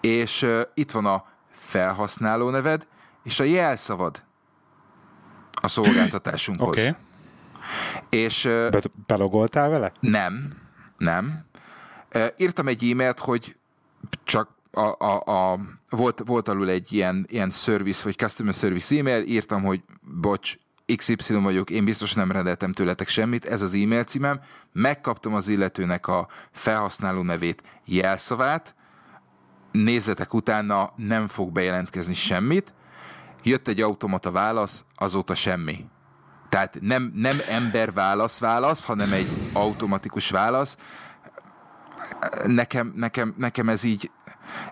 [0.02, 2.88] És uh, itt van a felhasználó neved,
[3.24, 4.24] és a jelszavad
[5.62, 6.68] a szolgáltatásunkhoz.
[6.68, 6.80] Oké.
[6.80, 6.94] Okay.
[8.10, 8.46] És...
[8.46, 9.92] Uh, Be, belogoltál vele?
[10.00, 10.54] Nem,
[10.98, 11.46] nem.
[12.16, 13.56] Uh, írtam egy e-mailt, hogy
[14.24, 15.60] csak a, a, a,
[15.90, 20.58] volt, volt alul egy ilyen, ilyen service, vagy customer service e-mail, írtam, hogy bocs,
[20.96, 24.40] XY vagyok, én biztos nem rendeltem tőletek semmit, ez az e-mail címem,
[24.74, 28.76] megkaptam az illetőnek a felhasználó nevét, jelszavát,
[29.72, 32.74] nézzetek utána, nem fog bejelentkezni semmit,
[33.44, 35.86] jött egy automata válasz, azóta semmi.
[36.50, 40.78] Tehát nem, nem ember válasz válasz, hanem egy automatikus válasz.
[42.46, 44.12] Nekem, nekem, nekem ez így,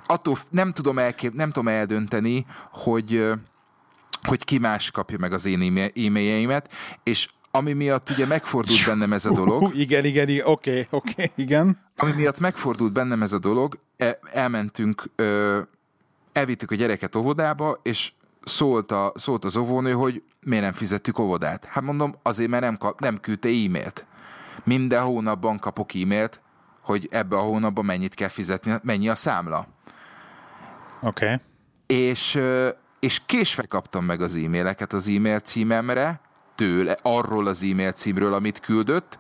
[0.06, 3.34] attól nem tudom, elkép, nem tudom eldönteni, hogy
[4.26, 6.74] hogy ki más kapja meg az én e-mailjeimet,
[7.04, 9.62] és ami miatt ugye megfordult bennem ez a dolog.
[9.64, 11.80] Uh, igen, igen, oké, oké, okay, okay, igen.
[11.98, 15.04] Ami miatt megfordult bennem ez a dolog, e, elmentünk,
[16.34, 18.12] elvittük a gyereket óvodába, és
[18.44, 21.66] szólt, a, szólt az óvónő, hogy miért nem fizettük óvodát.
[21.66, 24.06] Hát mondom, azért, mert nem, kap, nem küldte e-mailt.
[24.64, 26.42] Minden hónapban kapok e-mailt,
[26.86, 29.68] hogy ebbe a hónapban mennyit kell fizetni, mennyi a számla.
[31.02, 31.26] Oké.
[31.26, 31.38] Okay.
[31.86, 32.42] És
[33.06, 36.20] és késve kaptam meg az e-maileket az e-mail címemre,
[36.56, 39.18] tőle, arról az e-mail címről, amit küldött.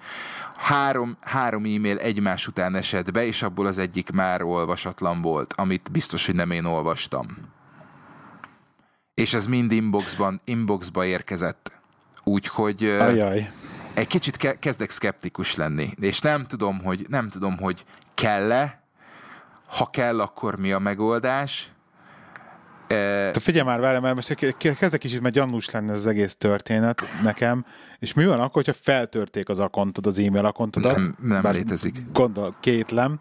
[0.56, 5.92] Három, három e-mail egymás után esett be, és abból az egyik már olvasatlan volt, amit
[5.92, 7.38] biztos, hogy nem én olvastam.
[9.14, 11.72] És ez mind inboxban, inboxba érkezett.
[12.24, 13.52] Úgyhogy Ajaj.
[13.96, 18.84] Egy kicsit ke- kezdek szkeptikus lenni, és nem tudom, hogy, nem tudom, hogy kell-e,
[19.68, 21.70] ha kell, akkor mi a megoldás,
[22.88, 27.02] te figyelj már, várj, mert most kezdek kicsit, mert gyanús lenne ez az egész történet
[27.24, 27.64] nekem,
[28.00, 30.96] és mi van akkor, hogyha feltörték az akontod, az e-mail akontodat?
[30.96, 32.06] Nem, nem bár létezik.
[32.12, 33.20] Gondol, kétlem.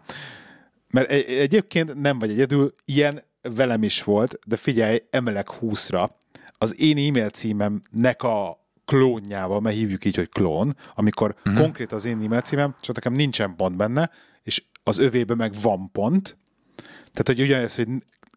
[0.89, 6.09] Mert egyébként nem vagy egyedül, ilyen velem is volt, de figyelj, emelek 20-ra.
[6.57, 11.61] Az én e-mail címemnek a klónjával, mert hívjuk így, hogy klón, amikor uh-huh.
[11.61, 14.09] konkrét az én e-mail címem, csak nekem nincsen pont benne,
[14.43, 16.37] és az övébe meg van pont.
[17.11, 17.87] Tehát, hogy ugyanez, hogy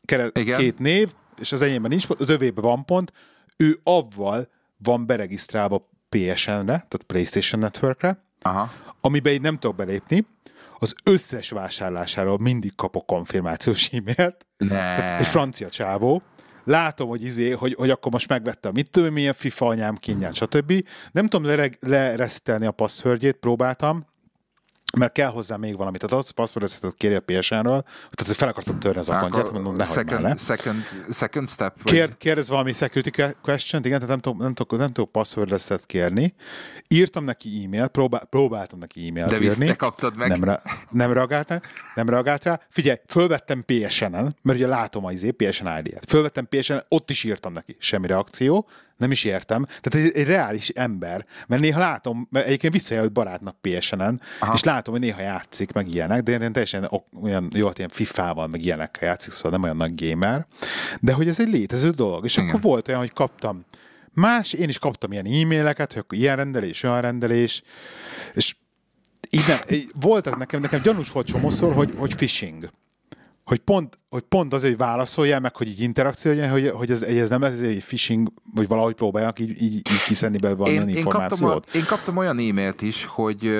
[0.04, 3.12] kere, két név, és az enyémben nincs pont, az övében van pont,
[3.56, 8.72] ő avval van beregisztrálva PSN-re, tehát PlayStation Networkre, Aha.
[9.00, 10.26] amiben így nem tudok belépni,
[10.78, 14.46] az összes vásárlásáról mindig kapok konfirmációs e-mailt.
[14.56, 15.18] Ne.
[15.18, 16.22] Egy francia csávó.
[16.68, 20.72] Látom, hogy izé, hogy, hogy akkor most megvettem mit tudom, milyen FIFA anyám kínját, stb.
[21.12, 24.06] Nem tudom leresztelni a passzfördjét, próbáltam,
[24.96, 26.00] mert kell hozzá még valamit.
[26.00, 30.22] Tehát az password kéri a PSN-ről, tehát fel akartam törni az akantját, mondom, ne second,
[30.22, 30.36] le.
[30.36, 31.84] Second, second step.
[31.84, 36.34] Kér, kérdez valami security question igen, tehát nem tudok, nem tudok, nem tudok password kérni.
[36.88, 39.66] Írtam neki e-mail, próbál, próbáltam neki e-mailt De írni.
[39.66, 40.28] De kaptad meg.
[40.28, 40.58] Nem,
[40.90, 41.60] nem, reagált,
[41.94, 42.60] nem reagált rá.
[42.68, 46.04] Figyelj, fölvettem PSN-en, mert ugye látom az PSN ID-et.
[46.06, 47.76] Fölvettem PSN-en, ott is írtam neki.
[47.78, 48.68] Semmi reakció.
[48.98, 49.64] Nem is értem.
[49.64, 54.54] Tehát egy, egy reális ember, mert néha látom, mert egyébként visszajött barátnak PSN-en, Aha.
[54.54, 56.90] és látom, hogy néha játszik, meg ilyenek, de én teljesen
[57.22, 60.46] olyan, jó, ilyen FIFA-val, meg ilyenekkel játszik, szóval nem olyan nagy gamer,
[61.00, 62.24] de hogy ez egy létező dolog.
[62.24, 62.48] És Igen.
[62.48, 63.64] akkor volt olyan, hogy kaptam
[64.12, 67.62] más, én is kaptam ilyen e-maileket, hogy ilyen rendelés, olyan rendelés,
[68.34, 68.56] és
[69.30, 69.58] így nem,
[70.00, 72.70] voltak nekem, nekem gyanús volt csomószor, hogy, hogy phishing
[73.48, 77.02] hogy pont, hogy pont azért, hogy válaszoljál meg, hogy így interakció legyen, hogy, hogy ez,
[77.02, 81.50] ez nem ez egy phishing, vagy valahogy próbálják így, így, így kiszedni belőle valamilyen információt.
[81.50, 83.58] Én kaptam, a, én kaptam olyan e-mailt is, hogy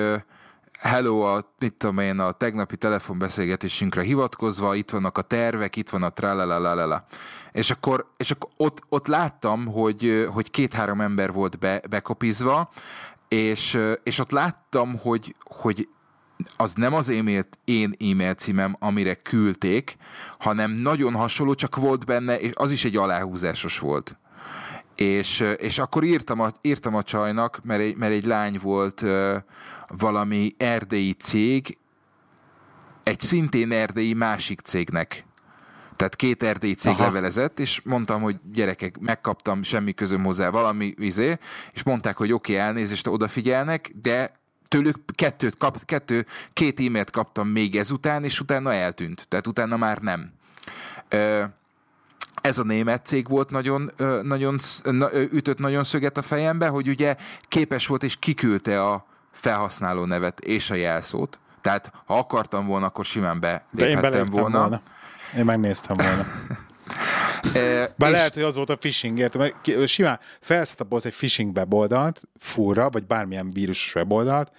[0.79, 6.03] hello, a, mit tudom én, a tegnapi telefonbeszélgetésünkre hivatkozva, itt vannak a tervek, itt van
[6.03, 7.05] a tralalalala.
[7.51, 12.71] És akkor, és akkor ott, ott láttam, hogy, hogy két-három ember volt be, bekopizva,
[13.27, 15.87] és, és ott láttam, hogy, hogy
[16.57, 19.97] az nem az e-mail, én e-mail címem, amire küldték,
[20.39, 24.17] hanem nagyon hasonló, csak volt benne, és az is egy aláhúzásos volt.
[24.95, 29.03] És, és akkor írtam a, írtam a csajnak, mert egy, mert egy lány volt
[29.87, 31.77] valami erdélyi cég,
[33.03, 35.27] egy szintén erdélyi másik cégnek
[35.99, 37.03] tehát két erdélyi cég Aha.
[37.03, 41.37] levelezett, és mondtam, hogy gyerekek, megkaptam, semmi közöm hozzá, valami vizé,
[41.73, 44.38] és mondták, hogy oké, okay, elnézést, odafigyelnek, de
[44.69, 49.25] tőlük kettőt kap, kettő, két e-mailt kaptam még ezután, és utána eltűnt.
[49.27, 50.31] Tehát utána már nem.
[52.41, 53.91] Ez a német cég volt nagyon,
[54.23, 54.59] nagyon
[55.11, 57.15] ütött nagyon szöget a fejembe, hogy ugye
[57.47, 61.39] képes volt és kiküldte a felhasználó nevet és a jelszót.
[61.61, 64.59] Tehát ha akartam volna, akkor simán beléphettem volna.
[64.59, 64.81] volna.
[65.37, 66.25] Én megnéztem volna.
[67.97, 68.15] Bár és...
[68.15, 73.49] lehet, hogy az volt a phishing, mert simán felszetabolsz egy phishing weboldalt, furra, vagy bármilyen
[73.49, 74.51] vírusos weboldalt,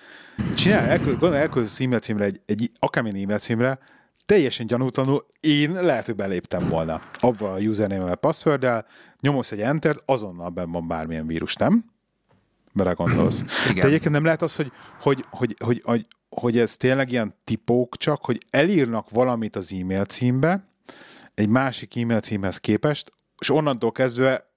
[0.55, 3.79] csinál, elküld, elküldesz e-mail címre, egy, egy akármilyen e-mail címre,
[4.27, 7.01] teljesen gyanútlanul én lehet, hogy beléptem volna.
[7.21, 8.87] Abba a username-vel, passworddel,
[9.21, 11.85] nyomolsz egy entert, azonnal benn van bármilyen vírus, nem?
[12.73, 13.43] Bele gondolsz.
[13.75, 17.97] De egyébként nem lehet az, hogy, hogy, hogy, hogy, hogy, hogy ez tényleg ilyen tipók
[17.97, 20.70] csak, hogy elírnak valamit az e-mail címbe,
[21.41, 24.49] egy másik e-mail címhez képest, és onnantól kezdve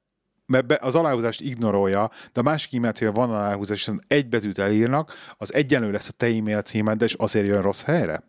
[0.46, 4.58] mert be, az aláhúzást ignorolja, de a másik e-mail címben van aláhúzás, és egy betűt
[4.60, 8.24] elírnak, az egyenlő lesz a te e-mail címed, és azért jön rossz helyre?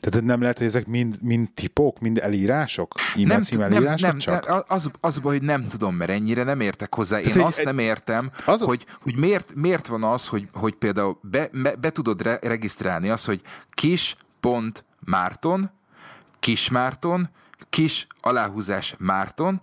[0.00, 2.94] Tehát nem lehet, hogy ezek mind, mind tipok, mind elírások?
[3.16, 4.48] E-mail cím elírások nem, nem, csak?
[4.48, 7.18] Nem, az, az baj, hogy nem tudom, mert ennyire nem értek hozzá.
[7.18, 10.74] Én Tehát, azt egy, nem értem, az hogy, hogy miért, miért van az, hogy, hogy
[10.74, 15.70] például be, be, be tudod re, regisztrálni azt, hogy kis pont Márton,
[16.38, 17.30] kis Márton,
[17.70, 19.60] kis aláhúzás Márton,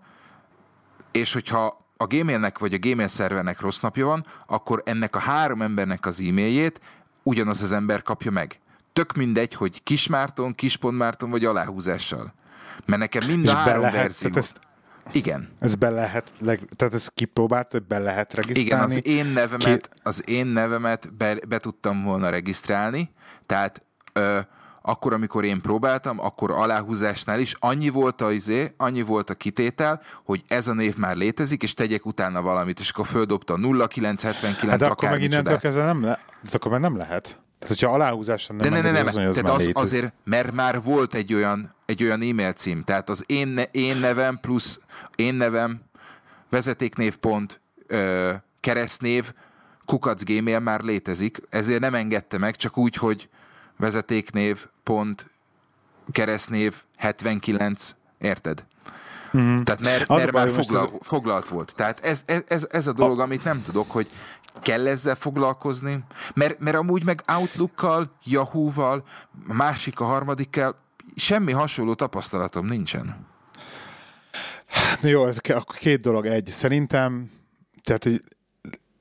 [1.12, 5.62] és hogyha a Gmailnek vagy a Gmail szervernek rossz napja van, akkor ennek a három
[5.62, 6.80] embernek az e-mailjét
[7.24, 8.60] ugyanaz az ember kapja meg.
[8.94, 12.34] Tök mindegy, hogy kis Márton, kis pont Márton vagy aláhúzással.
[12.86, 14.30] Mert nekem mind a három lehet, verzió...
[14.34, 14.60] Ezt,
[15.12, 15.50] igen.
[15.60, 16.34] Ez be lehet,
[16.76, 18.96] tehát ez kipróbált, hogy be lehet regisztrálni?
[18.96, 20.00] Igen, az én nevemet, Ki...
[20.04, 23.10] az én nevemet be, be tudtam volna regisztrálni,
[23.46, 24.40] tehát ö,
[24.86, 30.02] akkor, amikor én próbáltam, akkor aláhúzásnál is annyi volt a izé, annyi volt a kitétel,
[30.24, 34.80] hogy ez a név már létezik, és tegyek utána valamit, és akkor földobta 0979 hát
[34.80, 36.20] de akkor meg innentől kezdve nem, le,
[36.52, 37.24] akkor meg nem lehet.
[37.60, 41.14] Tehát, hogyha aláhúzásra nem de ne, ne, nem, az, tehát az, azért, mert már volt
[41.14, 44.80] egy olyan, egy olyan e-mail cím, tehát az én, ne, én nevem plusz
[45.16, 45.82] én nevem,
[46.50, 49.34] vezetéknév pont, ö, keresztnév,
[49.86, 53.30] kukacgmail már létezik, ezért nem engedte meg, csak úgy, hogy
[53.78, 55.30] vezetéknév, pont,
[56.12, 58.66] keresztnév, 79, érted?
[59.38, 59.62] Mm.
[59.62, 61.08] Tehát mert, mert már foglal, ez...
[61.08, 61.74] foglalt volt.
[61.76, 63.24] Tehát ez, ez, ez a dolog, a...
[63.24, 64.08] amit nem tudok, hogy
[64.62, 66.04] kell ezzel foglalkozni,
[66.34, 69.04] mert, mert amúgy meg Outlookkal, Yahoo-val,
[69.48, 70.76] a másik, a harmadikkel
[71.16, 73.26] semmi hasonló tapasztalatom nincsen.
[75.02, 76.26] Na jó, ez akkor két dolog.
[76.26, 77.32] Egy, szerintem,
[77.84, 78.24] tehát, hogy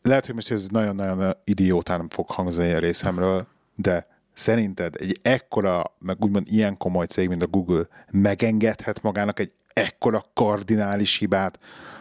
[0.03, 6.25] lehet, hogy most ez nagyon-nagyon idiótán fog hangzni a részemről, de szerinted egy ekkora, meg
[6.25, 11.59] úgymond ilyen komoly cég, mint a Google megengedhet magának egy ekkora kardinális hibát,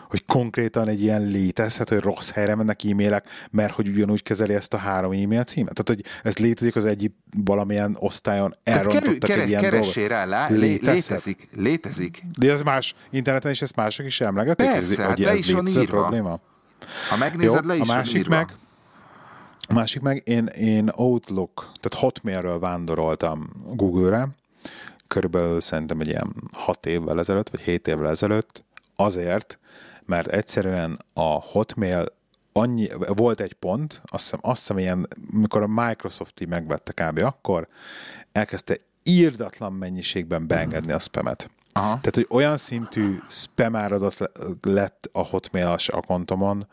[0.10, 4.74] hogy konkrétan egy ilyen létezhet, hogy rossz helyre mennek e-mailek, mert hogy ugyanúgy kezeli ezt
[4.74, 5.74] a három e-mail címet?
[5.74, 7.12] Tehát, hogy ez létezik az egyik
[7.44, 12.24] valamilyen osztályon elrontottak kerül, egy ilyen keresé rá, lá, létezik, létezik.
[12.40, 14.72] De az más interneten is ezt mások is emlegetik?
[14.72, 16.40] Persze, hogy hát ez létező probléma?
[17.10, 18.56] Ha megnézed, Jó, le is a másik meg,
[19.68, 24.28] a másik meg, én, én Outlook, tehát Hotmailről vándoroltam Google-re,
[25.08, 28.64] körülbelül szerintem egy ilyen 6 évvel ezelőtt, vagy 7 évvel ezelőtt,
[28.96, 29.60] azért,
[30.06, 32.06] mert egyszerűen a Hotmail
[32.54, 37.18] annyi, volt egy pont, azt hiszem, azt hiszem ilyen, mikor a Microsoft megvette kb.
[37.18, 37.68] akkor,
[38.32, 41.50] elkezdte írdatlan mennyiségben beengedni a spamet.
[41.72, 41.88] Aha.
[41.88, 46.68] Tehát, hogy olyan szintű spam áradat lett a hotmail a kontomon,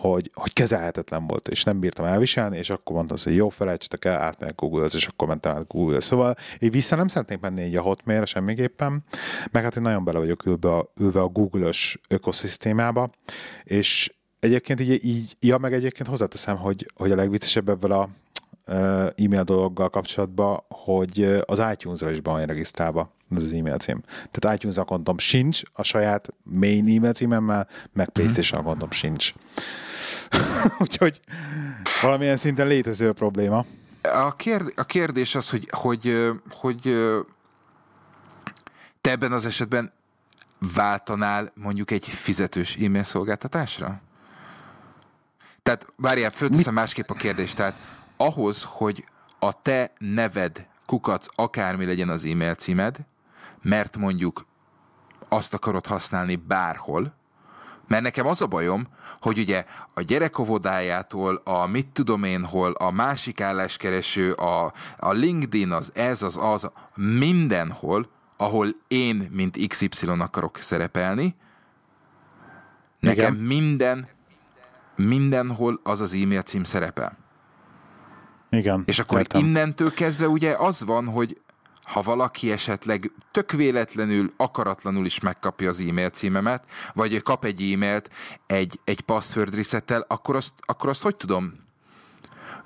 [0.00, 4.20] hogy, hogy kezelhetetlen volt, és nem bírtam elviselni, és akkor mondtam, hogy jó, felejtsetek el,
[4.20, 6.00] átmegyek google és akkor mentem át Google.
[6.00, 9.04] Szóval én vissza nem szeretnék menni így a hotmail semmiképpen,
[9.52, 13.10] meg hát én nagyon bele vagyok ülve a, ülve a Google-ös ökoszisztémába,
[13.64, 18.08] és egyébként így, így, ja, meg egyébként hozzáteszem, hogy, hogy a legviccesebb ebből a
[19.16, 24.02] e-mail dologgal kapcsolatban, hogy az iTunes-ra is be van regisztrálva ez az e-mail cím.
[24.30, 28.12] Tehát iTunes akontom sincs, a saját main e-mail címemmel, meg mhm.
[28.12, 29.32] PlayStation akontom sincs.
[30.78, 31.20] Úgyhogy
[32.02, 33.64] valamilyen szinten létező probléma.
[34.02, 36.82] A, kérd, a kérdés az, hogy, hogy, hogy
[39.00, 39.92] te ebben az esetben
[40.74, 44.00] váltanál mondjuk egy fizetős e-mail szolgáltatásra?
[45.62, 47.56] Tehát várjál, fölteszem másképp a kérdést.
[47.56, 47.74] Tehát
[48.16, 49.04] ahhoz, hogy
[49.38, 52.96] a te neved, kukac, akármi legyen az e-mail címed,
[53.62, 54.46] mert mondjuk
[55.28, 57.16] azt akarod használni bárhol,
[57.86, 58.86] mert nekem az a bajom,
[59.20, 65.72] hogy ugye a gyerekovodájától, a mit tudom én hol, a másik álláskereső, a, a LinkedIn,
[65.72, 71.34] az ez, az az, mindenhol, ahol én, mint XY akarok szerepelni,
[73.00, 73.46] nekem Igen.
[73.46, 74.08] minden,
[74.96, 77.16] mindenhol az az e-mail cím szerepel.
[78.50, 78.82] Igen.
[78.86, 79.44] És akkor értem.
[79.44, 81.40] innentől kezdve ugye az van, hogy
[81.88, 86.64] ha valaki esetleg tök véletlenül, akaratlanul is megkapja az e-mail címemet,
[86.94, 88.10] vagy kap egy e-mailt
[88.46, 91.66] egy, egy password resettel, akkor azt, akkor azt hogy tudom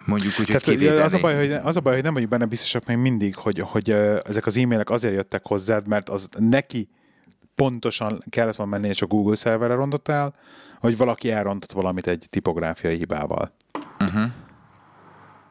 [0.06, 2.44] mondjuk úgy, Tehát, hogy az, a baj, hogy, az a baj, hogy nem vagyunk benne
[2.44, 3.90] biztosak még mindig, hogy, hogy
[4.24, 6.88] ezek az e-mailek azért jöttek hozzád, mert az neki
[7.54, 10.34] pontosan kellett volna menni, és a Google szerverre rontott el,
[10.80, 13.54] hogy valaki elrontott valamit egy tipográfiai hibával.
[14.00, 14.30] Uh-huh.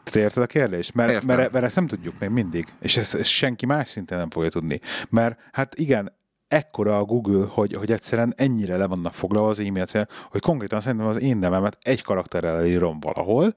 [0.03, 0.93] Te érted a kérdést?
[0.93, 4.29] Mert, mert, mert ezt nem tudjuk még mindig, és ezt, ezt senki más szinten nem
[4.29, 4.79] fogja tudni.
[5.09, 6.11] Mert hát igen,
[6.47, 10.81] ekkora a Google, hogy, hogy egyszerűen ennyire le vannak foglalva az e-mail cél, hogy konkrétan
[10.81, 13.53] szerintem az én nevemet egy karakterrel írom valahol,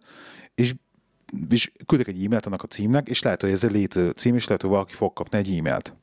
[0.55, 0.75] és,
[1.49, 4.47] és küldök egy e-mailt annak a címnek, és lehet, hogy ez egy létező cím, és
[4.47, 5.95] lehet, hogy valaki fog kapni egy e-mailt.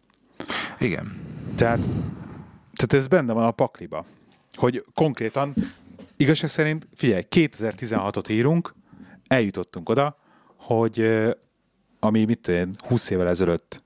[0.79, 1.21] Igen.
[1.55, 1.79] Tehát,
[2.75, 4.05] tehát ez benne van a pakliba.
[4.53, 5.53] Hogy konkrétan,
[6.17, 8.75] igazság szerint, figyelj, 2016-ot írunk,
[9.27, 10.20] eljutottunk oda,
[10.61, 11.25] hogy
[11.99, 13.83] ami mit én, 20 évvel ezelőtt.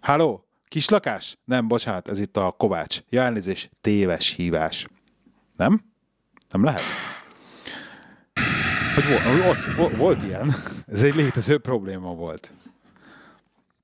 [0.00, 1.38] Halló, kis lakás?
[1.44, 3.00] Nem, bocsánat, ez itt a Kovács.
[3.08, 4.86] Ja, elnézés, téves hívás.
[5.56, 5.84] Nem?
[6.48, 6.82] Nem lehet?
[8.94, 9.04] Hogy
[9.42, 10.54] volt, volt, volt ilyen.
[10.86, 12.52] Ez egy létező probléma volt.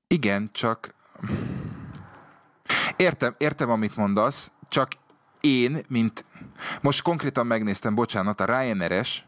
[0.07, 0.93] Igen, csak
[2.95, 4.91] értem, értem, amit mondasz, csak
[5.41, 6.25] én, mint
[6.81, 9.25] most konkrétan megnéztem, bocsánat, a Ryanair-es,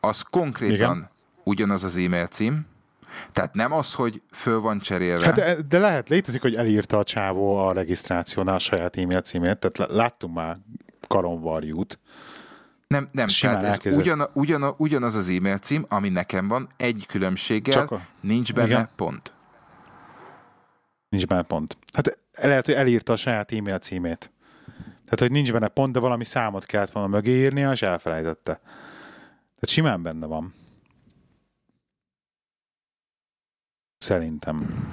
[0.00, 1.10] az konkrétan Igen
[1.44, 2.66] ugyanaz az e-mail cím,
[3.32, 5.24] tehát nem az, hogy föl van cserélve.
[5.24, 9.92] Hát, de lehet, létezik, hogy elírta a csávó a regisztrációnál a saját e-mail címét, tehát
[9.92, 10.56] láttunk már
[11.08, 11.98] karonvarjút.
[12.86, 17.04] Nem, nem, Simán tehát ez ugyan, ugyan, ugyanaz az e-mail cím, ami nekem van, egy
[17.08, 18.00] különbséggel, Csak a...
[18.20, 18.88] nincs benne Igen.
[18.96, 19.32] pont.
[21.08, 21.76] Nincs benne pont.
[21.92, 24.30] Hát lehet, hogy elírta a saját e-mail címét.
[25.04, 28.52] Tehát, hogy nincs benne pont, de valami számot kellett volna mögé írnia, és elfelejtette.
[28.52, 30.54] Tehát simán benne van.
[34.10, 34.88] Szerintem.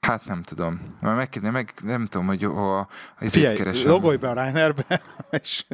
[0.00, 0.96] Hát nem tudom.
[1.00, 2.86] Meg, meg nem tudom, hogy a, az
[3.18, 3.90] Figyelj, keresem.
[3.90, 5.00] logolj be a Reinerbe,
[5.42, 5.64] és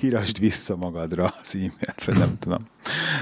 [0.00, 2.66] hírasd vissza magadra az e-mailt, vagy nem tudom.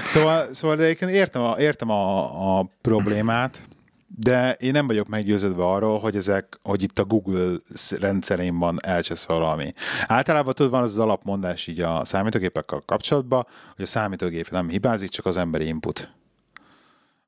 [0.05, 3.61] Szóval, szóval de egyébként értem, a, értem a, a problémát,
[4.07, 7.55] de én nem vagyok meggyőződve arról, hogy ezek, hogy itt a Google
[7.97, 9.73] rendszerén van elcseszve valami.
[10.07, 15.09] Általában tudod, van az, az alapmondás így a számítógépekkel kapcsolatban, hogy a számítógép nem hibázik,
[15.09, 16.13] csak az emberi input.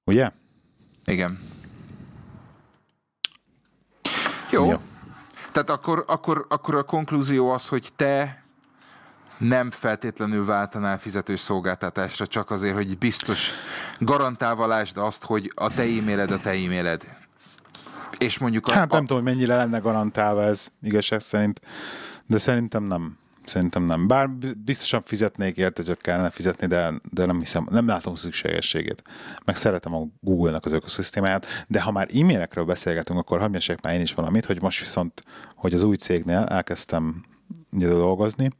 [0.04, 0.32] Ugye?
[1.06, 1.50] Igen.
[4.52, 4.66] Jó.
[4.66, 4.80] Ja.
[5.52, 8.44] Tehát akkor, akkor, akkor a konklúzió az, hogy te
[9.38, 13.52] nem feltétlenül váltanál fizetős szolgáltatásra, csak azért, hogy biztos
[14.00, 17.20] garantálva lásd azt, hogy a te e-mailed a te e-mailed.
[18.18, 19.06] És mondjuk a, Hát nem a...
[19.06, 21.62] tudom, hogy mennyire lenne garantálva ez igazság szerint,
[22.26, 23.18] de szerintem nem.
[23.46, 24.08] Szerintem nem.
[24.08, 29.04] Bár biztosan fizetnék érte, hogy kellene fizetni, de, de nem hiszem, nem látom szükségességét.
[29.46, 34.02] Meg szeretem a Google-nak az ökoszisztémáját, de ha már e-mailekről beszélgetünk, akkor hagyj már én
[34.02, 35.24] is valamit, hogy most viszont,
[35.56, 37.26] hogy az új cégnél elkezdtem
[37.72, 38.52] ugye, dolgozni,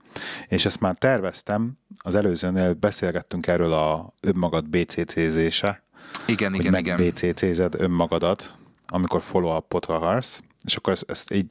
[0.48, 5.84] és ezt már terveztem, az előzőnél beszélgettünk erről a önmagad BCC-zése.
[6.26, 6.98] Igen, igen, igen.
[6.98, 8.54] BCC-zed önmagadat,
[8.88, 11.48] amikor follow-upot akarsz, és akkor ezt, ezt így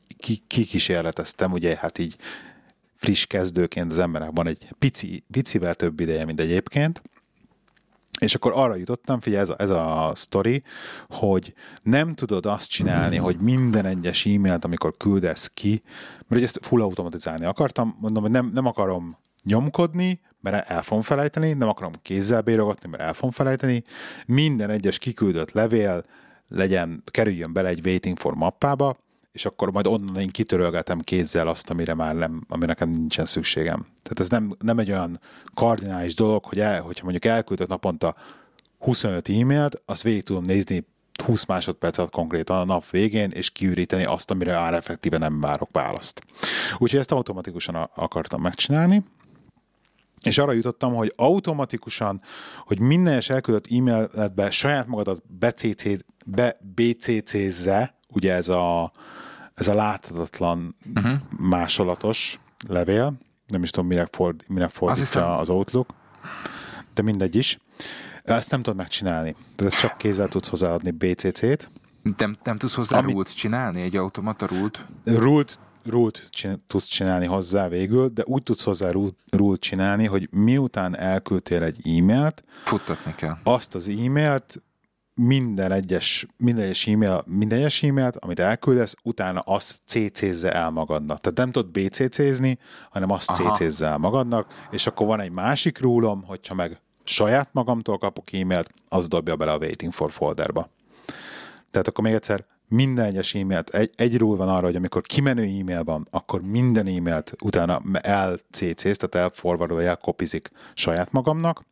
[0.47, 2.17] kikísérleteztem, ugye hát így
[3.01, 7.03] friss kezdőként az embernek van egy pici, picivel több ideje, mint egyébként,
[8.19, 10.63] És akkor arra jutottam, figyelj, ez a, ez a sztori,
[11.09, 15.83] hogy nem tudod azt csinálni, hogy minden egyes e-mailt, amikor küldesz ki,
[16.29, 21.53] mert ezt full automatizálni akartam, mondom, hogy nem, nem akarom nyomkodni, mert el fogom felejteni,
[21.53, 23.83] nem akarom kézzel bérogatni, mert el fogom felejteni.
[24.27, 26.05] Minden egyes kiküldött levél
[26.49, 28.97] legyen, kerüljön bele egy waiting for mappába,
[29.33, 33.81] és akkor majd onnan én kitörölgetem kézzel azt, amire már nem, amire nekem nincsen szükségem.
[33.81, 35.21] Tehát ez nem, nem egy olyan
[35.55, 38.15] kardinális dolog, hogy el, hogyha mondjuk elküldök naponta
[38.79, 40.87] 25 e-mailt, azt végig tudom nézni
[41.25, 46.23] 20 másodpercet konkrétan a nap végén, és kiüríteni azt, amire már effektíve nem várok választ.
[46.79, 49.05] Úgyhogy ezt automatikusan akartam megcsinálni,
[50.23, 52.21] és arra jutottam, hogy automatikusan,
[52.59, 55.23] hogy minden es elküldött e-mailetbe saját magadat
[56.27, 58.91] be BCC-zze, ugye ez a,
[59.55, 61.13] ez a láthatatlan uh-huh.
[61.39, 63.15] másolatos levél,
[63.47, 65.95] nem is tudom, mire, ford, mire fordítja az Outlook,
[66.95, 67.59] de mindegy is.
[68.25, 69.37] Ezt nem tudod megcsinálni.
[69.57, 71.71] Tehát ezt csak kézzel tudsz hozzáadni BCC-t.
[72.17, 73.13] Nem, nem tudsz hozzá Ami...
[73.13, 74.87] rult csinálni, egy automata rult?
[75.05, 78.91] Rult rult csin- tudsz csinálni hozzá végül, de úgy tudsz hozzá
[79.31, 83.37] rult csinálni, hogy miután elküldtél egy e-mailt, futtatni kell.
[83.43, 84.63] Azt az e-mailt
[85.15, 91.21] minden egyes, minden egyes, e-mail, minden egyes e-mailt, amit elküldesz, utána azt CC-zze el magadnak.
[91.21, 92.59] Tehát nem tudod BCC-zni,
[92.91, 97.99] hanem azt CC-zze el magadnak, és akkor van egy másik rúlom, hogyha meg saját magamtól
[97.99, 100.71] kapok e-mailt, az dobja bele a waiting for folderba.
[101.71, 105.43] Tehát akkor még egyszer minden egyes e-mailt, egy, egy rule van arra, hogy amikor kimenő
[105.43, 111.65] e-mail van, akkor minden e-mailt utána elcc tehát elforward vagy elkopizik saját magamnak,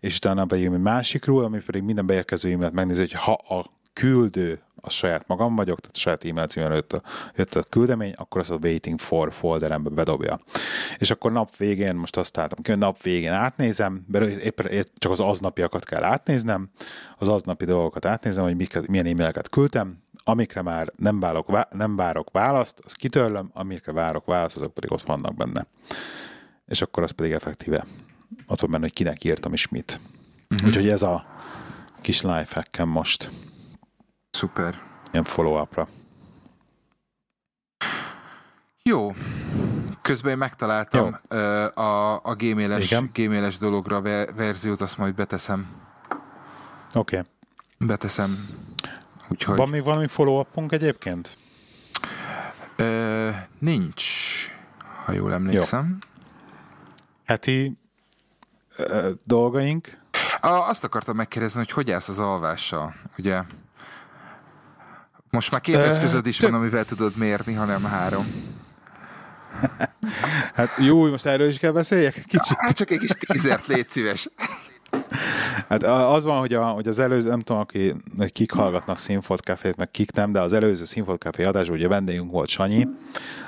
[0.00, 3.64] és utána pedig egy másik rule, ami pedig minden beérkező e-mailt megnézi, hogy ha a
[3.92, 7.02] küldő a saját magam vagyok, tehát a saját e-mail címen jött a,
[7.36, 10.40] jött a küldemény, akkor azt a waiting for folderembe bedobja.
[10.98, 14.06] És akkor nap végén, most azt találtam ki, nap végén átnézem,
[14.42, 16.70] éppen csak az aznapiakat kell átnéznem,
[17.18, 22.30] az aznapi dolgokat átnézem, hogy miket, milyen e-maileket küldtem, amikre már nem várok, nem várok
[22.32, 25.66] választ, azt kitörlöm, amikre várok választ, azok pedig ott vannak benne.
[26.66, 27.84] És akkor az pedig effektíve
[28.46, 30.00] ott van benne, hogy kinek írtam is mit.
[30.50, 30.68] Uh-huh.
[30.68, 31.26] Úgyhogy ez a
[32.00, 33.30] kis lifehack most.
[34.30, 34.82] Szuper.
[35.12, 35.88] Ilyen follow-upra.
[38.82, 39.14] Jó.
[40.02, 41.36] Közben én megtaláltam Jó.
[41.84, 44.02] a, a gmail-es, gmail-es dologra
[44.36, 45.68] verziót, azt majd beteszem.
[46.94, 47.16] Oké.
[47.16, 47.30] Okay.
[47.78, 48.48] Beteszem.
[49.28, 49.56] Úgyhogy...
[49.56, 51.36] Van még valami follow-upunk egyébként?
[52.76, 54.04] Ö, nincs,
[55.04, 55.88] ha jól emlékszem.
[55.90, 55.96] Jó.
[57.24, 57.78] Heti
[58.76, 59.98] ö, dolgaink?
[60.40, 63.42] A, azt akartam megkérdezni, hogy hogy állsz az alvással, ugye?
[65.30, 68.26] Most már két eszközöd is van, amivel tudod mérni, hanem három.
[70.54, 72.12] Hát jó, most erről is kell beszéljek?
[72.26, 72.56] Kicsit.
[72.58, 74.28] Hát csak egy kis tízert, légy szíves.
[75.68, 77.94] Hát az van, hogy, a, hogy az előző, nem tudom, aki,
[78.32, 82.30] kik hallgatnak Színfolt Cafét, meg kik nem, de az előző Színfolt Café adásban ugye vendégünk
[82.30, 82.88] volt Sanyi,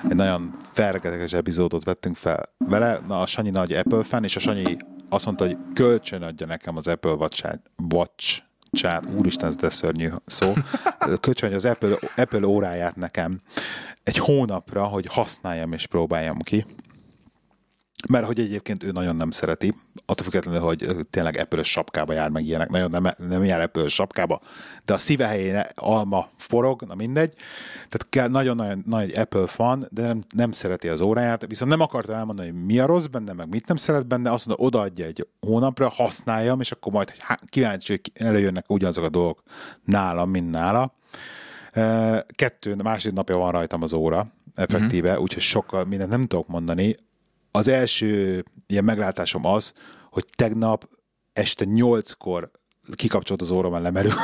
[0.08, 4.40] egy nagyon fergeteges epizódot vettünk fel vele, na a Sanyi nagy Apple fan, és a
[4.40, 4.76] Sanyi
[5.08, 7.60] azt mondta, hogy kölcsön adja nekem az Apple Watch-át,
[7.94, 10.52] Watch csát, úristen, ez de szörnyű szó,
[11.20, 13.40] kölcsön, hogy az Apple, Apple óráját nekem
[14.02, 16.66] egy hónapra, hogy használjam és próbáljam ki
[18.10, 19.74] mert hogy egyébként ő nagyon nem szereti,
[20.06, 24.40] attól függetlenül, hogy tényleg apple sapkába jár meg ilyenek, nagyon nem, nem jár apple sapkába,
[24.84, 27.34] de a szíve helyén alma forog, na mindegy,
[27.88, 32.50] tehát nagyon-nagyon nagy Apple fan, de nem, nem szereti az óráját, viszont nem akarta elmondani,
[32.50, 35.88] hogy mi a rossz benne, meg mit nem szeret benne, azt mondta, odaadja egy hónapra,
[35.88, 37.12] használjam, és akkor majd
[37.46, 39.42] kíváncsi, hogy előjönnek ugyanazok a dolgok
[39.84, 40.94] nálam, mint nála.
[42.28, 45.20] Kettő, másik napja van rajtam az óra, effektíve, mm-hmm.
[45.20, 46.96] úgyhogy sokkal mindent nem tudok mondani
[47.56, 49.72] az első ilyen meglátásom az,
[50.10, 50.88] hogy tegnap
[51.32, 52.50] este nyolckor
[52.94, 54.14] kikapcsolt az óra, lemerült.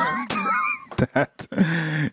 [0.95, 1.47] Tehát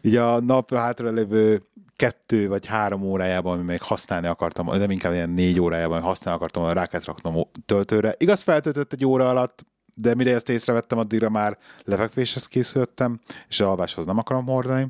[0.02, 1.62] így a napra hátra lévő
[1.96, 6.72] kettő vagy három órájában, ami még használni akartam, nem inkább ilyen négy órájában használni akartam,
[6.72, 8.14] rá kellett raknom töltőre.
[8.18, 9.64] Igaz, feltöltött egy óra alatt,
[9.94, 14.86] de mire ezt észrevettem, addigra már lefekvéshez készültem, és az alváshoz nem akarom hordani.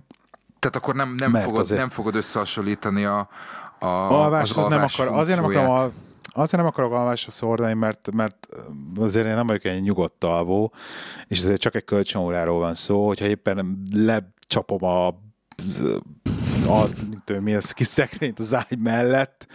[0.58, 1.80] Tehát akkor nem, nem, fogod, azért...
[1.80, 3.28] nem fogod összehasonlítani a,
[3.78, 5.90] a, alvás, az, az nem akar, azért nem akarom a,
[6.32, 8.48] Azért nem akarok alvásra szordani, mert, mert
[8.96, 10.72] azért én nem vagyok egy nyugodt alvó,
[11.26, 15.06] és azért csak egy kölcsönóráról van szó, hogyha éppen lecsapom a,
[16.66, 19.46] a mint, mi ez, kis szekrényt az ágy mellett,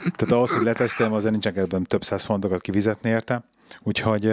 [0.00, 3.44] tehát ahhoz, hogy leteszteljem, azért nincsen ebben több száz fontokat kivizetni érte.
[3.82, 4.26] Úgyhogy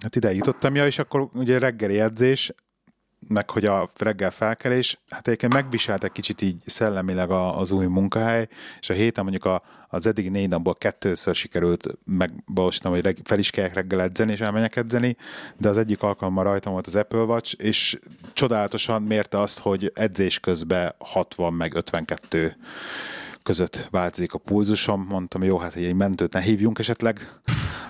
[0.00, 2.52] hát ide jutottam, ja, és akkor ugye reggeli edzés,
[3.30, 8.48] meg hogy a reggel felkelés, hát egyébként megviselt egy kicsit így szellemileg az új munkahely,
[8.80, 13.50] és a héten mondjuk a, az eddig négy napból kettőször sikerült megvalósítanom, hogy fel is
[13.50, 15.16] kell reggel edzeni, és elmenjek edzeni,
[15.56, 17.98] de az egyik alkalommal rajtam volt az Apple Watch, és
[18.32, 22.56] csodálatosan mérte azt, hogy edzés közben 60 meg 52
[23.42, 25.06] között változik a pulzusom.
[25.08, 27.38] Mondtam, jó, hát egy mentőt ne hívjunk esetleg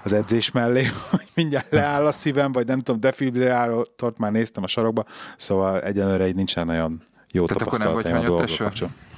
[0.04, 4.66] az edzés mellé, hogy mindjárt leáll a szívem, vagy nem tudom, defibrilátort már néztem a
[4.66, 5.04] sarokba,
[5.36, 9.08] szóval egyenlőre így nincsen nagyon jó Tehát tapasztalataim a dolgok kapcsolatban.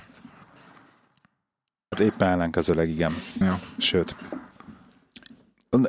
[1.91, 3.15] Hát éppen ellenkezőleg igen.
[3.41, 3.53] Jó.
[3.79, 4.17] Sőt.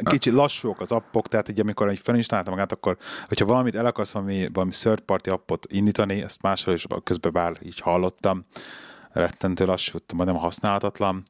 [0.04, 4.12] Kicsi lassúak az appok, tehát így amikor egy felinstaláltam magát, akkor hogyha valamit el akarsz
[4.12, 8.44] valami, valami third party appot indítani, ezt máshol is közben bár így hallottam,
[9.14, 11.24] rettentő lassú, majdnem használhatatlan.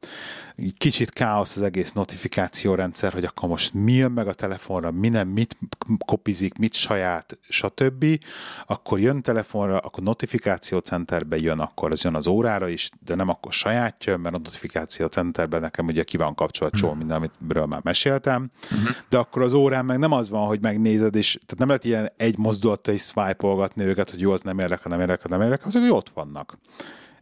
[0.78, 5.28] Kicsit káosz az egész notifikációrendszer, hogy akkor most mi jön meg a telefonra, mi nem,
[5.28, 5.58] mit
[6.06, 8.06] kopizik, mit saját, stb.
[8.66, 13.54] Akkor jön telefonra, akkor notifikációcenterbe jön, akkor az jön az órára is, de nem akkor
[13.54, 18.96] sajátja, mert a notifikációcenterben nekem ugye ki van kapcsolat csomó minden, amiről már meséltem, uh-huh.
[19.10, 22.12] de akkor az órán meg nem az van, hogy megnézed, és tehát nem lehet ilyen
[22.18, 25.82] egy mozdulattal is swipe őket, hogy jó, az nem érdekel, nem érdekel, nem érdekel, azok,
[25.82, 26.58] hogy ott vannak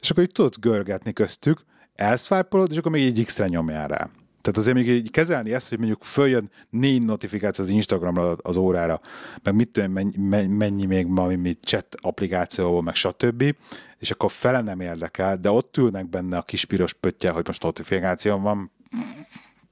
[0.02, 4.10] és akkor így tudsz görgetni köztük, elswipe és akkor még egy X-re nyomjál rá.
[4.41, 9.02] Tehát azért még így kezelni ezt, hogy mondjuk följön négy notifikáció az Instagramra az órára,
[9.43, 13.56] meg mit tudom, mennyi, mennyi még valami chat applikáció, meg stb.
[13.97, 17.64] És akkor fele nem érdekel, de ott ülnek benne a kis piros pöttye, hogy most
[17.64, 18.72] notifikáció van.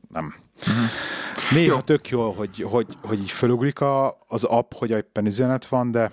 [0.09, 0.35] Nem.
[0.57, 0.85] Uh-huh.
[1.51, 1.79] Néha jó.
[1.79, 6.11] tök jó, hogy, hogy, hogy így fölugrik a, az app, hogy éppen üzenet van, de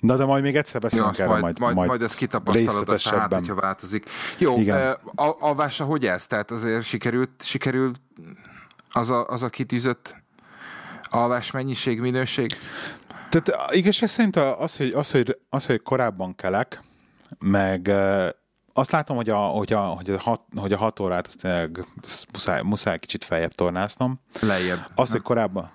[0.00, 2.96] Na, de majd még egyszer beszélünk erről, majd, majd, majd, majd, majd ezt kitapasztalod a
[3.10, 4.10] hát, hogyha változik.
[4.38, 4.96] Jó, Igen.
[5.14, 6.26] a, alvása hogy ez?
[6.26, 8.00] Tehát azért sikerült, sikerült
[8.90, 10.16] az a, az a kitűzött
[11.02, 12.56] alvás mennyiség, minőség?
[13.28, 16.80] Tehát igazság szerint az, hogy, az, hogy, az, hogy korábban kelek,
[17.38, 17.92] meg
[18.72, 21.84] azt látom, hogy a, hogy a, hogy a, hat, hogy a hat órát azt tényleg
[22.32, 24.20] muszáj, muszáj kicsit feljebb tornáznom.
[24.40, 24.86] Lejjebb.
[24.94, 25.70] Az, hogy korábban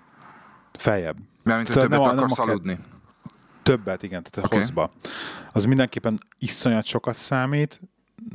[0.73, 1.17] feljebb.
[1.43, 2.79] Mert mint hogy többet nem, akarsz nem aludni.
[3.71, 4.59] Többet, igen, tehát okay.
[4.59, 4.91] hosszba.
[5.51, 7.81] Az mindenképpen iszonyat sokat számít,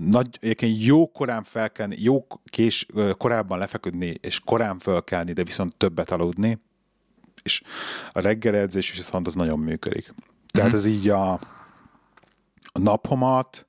[0.01, 6.11] nagy, egyébként jó korán felkelni, jó kés, korábban lefeküdni, és korán felkelni, de viszont többet
[6.11, 6.59] aludni,
[7.43, 7.62] és
[8.12, 10.14] a reggeledzés viszont az nagyon működik.
[10.47, 10.78] Tehát mm-hmm.
[10.78, 11.32] ez így a,
[12.72, 13.66] a napomat,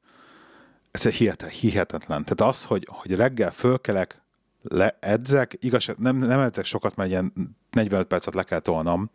[0.92, 2.24] ez hihetetlen, hihetetlen.
[2.24, 4.22] Tehát az, hogy, hogy reggel fölkelek,
[4.62, 7.34] leedzek, igaz, nem, nem edzek sokat, mert ilyen
[7.78, 9.10] 45 percet le kell tolnom,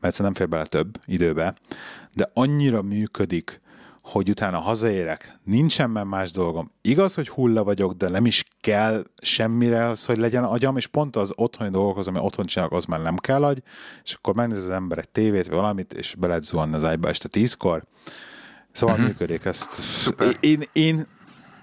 [0.00, 1.54] mert nem fér bele több időbe,
[2.14, 3.60] de annyira működik,
[4.02, 6.70] hogy utána hazaérek, nincsen már más dolgom.
[6.80, 11.16] Igaz, hogy hulla vagyok, de nem is kell semmire az, hogy legyen agyam, és pont
[11.16, 13.62] az otthoni dolgok, az, ami otthon csinálok, az már nem kell agy,
[14.04, 17.08] és akkor megnéz az ember egy tévét, vagy valamit, és be lehet zuhanni az ágyba
[17.08, 17.84] este tízkor.
[18.72, 19.10] Szóval uh-huh.
[19.10, 19.72] működik ezt.
[19.72, 20.32] Szuper.
[20.40, 21.06] Én, én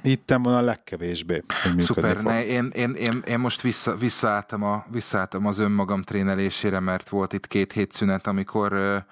[0.05, 4.85] hittem volna a legkevésbé, hogy Szuper, ne, én, én, én, én, most vissza, visszaálltam, a,
[4.91, 9.03] visszaálltam az önmagam trénelésére, mert volt itt két hét szünet, amikor,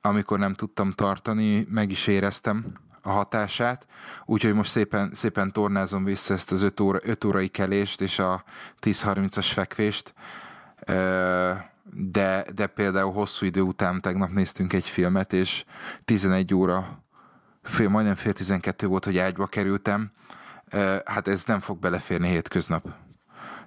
[0.00, 2.72] amikor nem tudtam tartani, meg is éreztem
[3.02, 3.86] a hatását,
[4.24, 8.44] úgyhogy most szépen, szépen tornázom vissza ezt az 5 óra, öt órai kelést és a
[8.80, 10.14] 10-30-as fekvést,
[11.92, 15.64] de, de például hosszú idő után tegnap néztünk egy filmet, és
[16.04, 17.02] 11 óra
[17.68, 20.10] fél, majdnem fél tizenkettő volt, hogy ágyba kerültem,
[21.04, 22.88] hát ez nem fog beleférni hétköznap.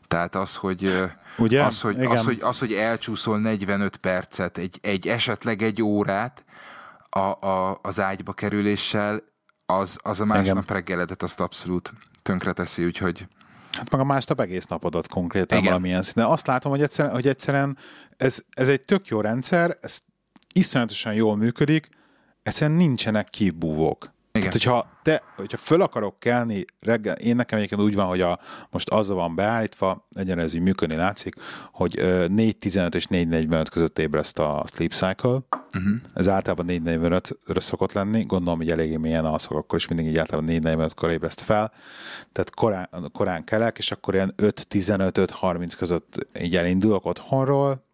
[0.08, 1.04] Tehát az, hogy,
[1.38, 1.64] Ugye?
[1.64, 6.44] Az, hogy, az, hogy, az, hogy elcsúszol 45 percet, egy, egy esetleg egy órát
[7.10, 9.24] a, a, az ágyba kerüléssel,
[9.66, 10.76] az, az a másnap Igen.
[10.76, 13.28] reggeledet azt abszolút tönkreteszi, úgyhogy...
[13.72, 15.70] Hát meg a másnap egész napodat konkrétan Igen.
[15.70, 16.26] valamilyen szinten.
[16.26, 17.78] Azt látom, hogy egyszerűen, hogy egyszerűen
[18.18, 20.00] ez, ez egy tök jó rendszer, ez
[20.54, 21.90] iszonyatosan jól működik,
[22.44, 24.12] egyszerűen nincsenek kibúvók.
[24.34, 24.50] Igen.
[24.50, 28.40] Tehát, hogyha, te, hogyha föl akarok kelni reggel, én nekem egyébként úgy van, hogy a,
[28.70, 31.36] most az van beállítva, egyenre ez így működni látszik,
[31.72, 35.30] hogy 4.15 és 4.45 között ébreszt a Sleep Cycle.
[35.30, 35.96] Uh-huh.
[36.14, 40.56] Ez általában 4.45-re szokott lenni, gondolom, hogy eléggé mélyen alszok, akkor is mindig így általában
[40.62, 41.72] 4.45-kor ébreszt fel.
[42.32, 47.86] Tehát korán, korán kelek, és akkor ilyen 5.15-5.30 között így elindulok otthonról,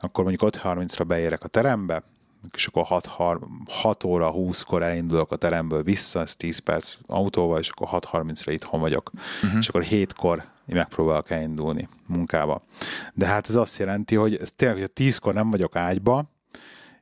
[0.00, 2.02] akkor mondjuk 5.30-ra beérek a terembe,
[2.54, 3.06] és akkor 6,
[3.68, 8.80] 6 óra 20-kor elindulok a teremből vissza, ez 10 perc autóval, és akkor 6.30-ra itthon
[8.80, 9.10] vagyok.
[9.42, 9.58] Uh-huh.
[9.58, 12.62] És akkor 7-kor megpróbálok elindulni munkába.
[13.14, 16.30] De hát ez azt jelenti, hogy ez tényleg, hogy a 10-kor nem vagyok ágyba,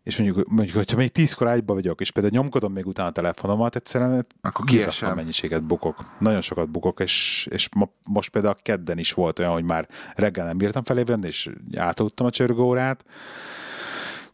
[0.04, 3.76] és mondjuk, mondjuk hogyha még tízkor ágyba vagyok, és például nyomkodom még utána a telefonomat,
[3.76, 5.14] egyszerűen akkor kiesem.
[5.14, 6.18] mennyiséget bukok.
[6.18, 10.46] Nagyon sokat bukok, és, és ma, most például kedden is volt olyan, hogy már reggel
[10.46, 13.04] nem bírtam felébredni, és átaludtam a csörgórát,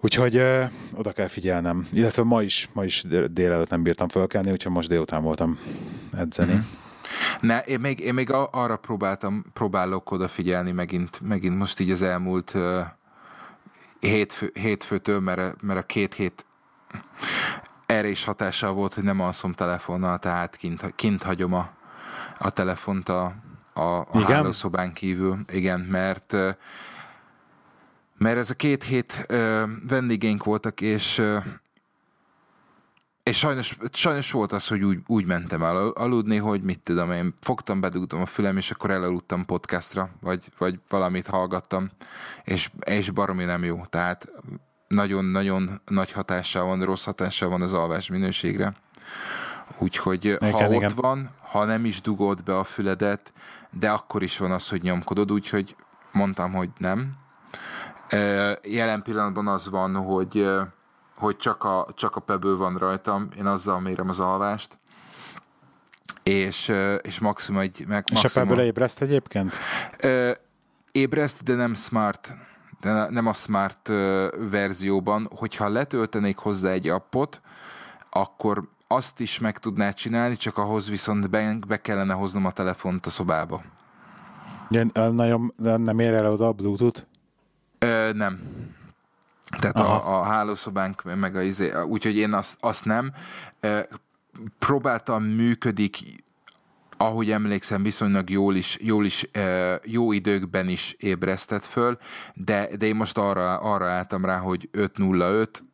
[0.00, 1.88] Úgyhogy ö, oda kell figyelnem.
[1.92, 5.58] Illetve ma is, ma is délelőtt nem bírtam fölkelni, úgyhogy most délután voltam
[6.16, 6.52] edzeni.
[6.52, 6.62] Mm-hmm.
[7.40, 12.54] Ne, én még, én még arra próbáltam, próbálok odafigyelni megint, megint most így az elmúlt
[12.54, 12.80] uh,
[14.00, 16.44] hétfő, hétfőtől, mert, mert a két hét
[17.86, 21.70] erre is hatással volt, hogy nem alszom telefonnal, tehát kint, kint hagyom a,
[22.38, 23.34] a telefont a,
[23.72, 25.38] a, a hálószobán kívül.
[25.52, 26.36] Igen, mert
[28.20, 31.44] mert ez a két hét uh, vendégeink voltak, és uh,
[33.22, 37.34] és sajnos, sajnos volt az, hogy úgy, úgy mentem el aludni, hogy mit tudom én,
[37.40, 41.90] fogtam, bedugtam a fülem, és akkor elaludtam podcastra, vagy, vagy valamit hallgattam,
[42.44, 43.84] és, és baromi nem jó.
[43.90, 44.28] Tehát
[44.88, 48.74] nagyon-nagyon nagy hatással van, rossz hatással van az alvás minőségre.
[49.78, 50.84] Úgyhogy igen, ha igen.
[50.84, 53.32] ott van, ha nem is dugod be a füledet,
[53.70, 55.76] de akkor is van az, hogy nyomkodod, úgyhogy
[56.12, 57.16] mondtam, hogy nem.
[58.62, 60.48] Jelen pillanatban az van, hogy
[61.20, 64.78] hogy csak a, csak a peből van rajtam, én azzal mérem az alvást,
[66.22, 67.84] és, és maximum egy...
[67.88, 69.56] Meg, és maximum, a pebble ébreszt egyébként?
[70.92, 72.36] Ébreszt, de nem smart,
[72.80, 73.88] de nem a smart
[74.50, 75.28] verzióban.
[75.36, 77.40] Hogyha letöltenék hozzá egy appot,
[78.10, 83.06] akkor azt is meg tudná csinálni, csak ahhoz viszont be, be kellene hoznom a telefont
[83.06, 83.62] a szobába.
[84.70, 87.02] Ja, nagyon, nem ér el oda a Bluetooth?
[87.80, 88.40] Ö, nem.
[89.58, 93.12] Tehát a, a hálószobánk, meg a izé, úgyhogy én azt, azt nem.
[94.58, 95.98] Próbáltam, működik,
[96.96, 99.30] ahogy emlékszem, viszonylag jól is, jól is
[99.84, 101.98] jó időkben is ébresztett föl,
[102.34, 105.64] de, de én most arra, arra álltam rá, hogy 505,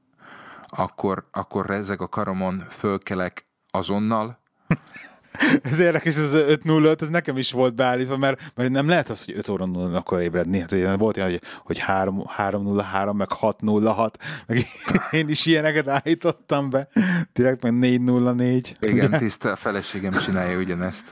[0.69, 4.39] akkor, akkor rezeg a karomon, fölkelek azonnal,
[5.71, 9.35] ez érdekes, ez 5-0-5, ez nekem is volt beállítva, mert, mert nem lehet az, hogy
[9.37, 10.61] 5 óra 0 akkor ébredni.
[10.61, 14.13] Hát volt ilyen, hogy, hogy 3-0-3, meg 6-0-6,
[14.47, 14.67] meg
[15.21, 16.89] én is ilyeneket állítottam be.
[17.33, 18.75] Direkt meg 4-0-4.
[18.81, 21.05] Igen, tiszta a feleségem csinálja ugyanezt.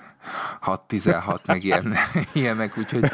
[0.66, 1.94] 6-16, meg ilyen,
[2.32, 3.10] ilyenek, úgyhogy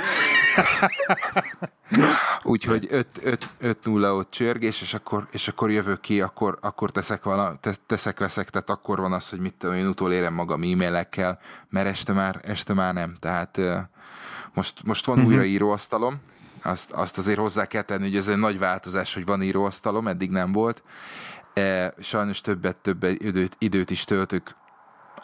[2.42, 3.06] úgyhogy
[3.60, 8.50] 5-0 ott csörgés, és akkor, és akkor jövök ki, akkor, akkor teszek, vala, teszek, veszek,
[8.50, 11.38] tehát akkor van az, hogy mit tudom, én utolérem magam e-mailekkel,
[11.68, 13.16] mert este már, este már nem.
[13.20, 13.60] Tehát
[14.54, 15.32] most, most van uh-huh.
[15.32, 16.14] újra íróasztalom,
[16.62, 20.30] azt, azt azért hozzá kell tenni, hogy ez egy nagy változás, hogy van íróasztalom, eddig
[20.30, 20.82] nem volt.
[22.00, 24.54] Sajnos többet, többet időt, időt is töltök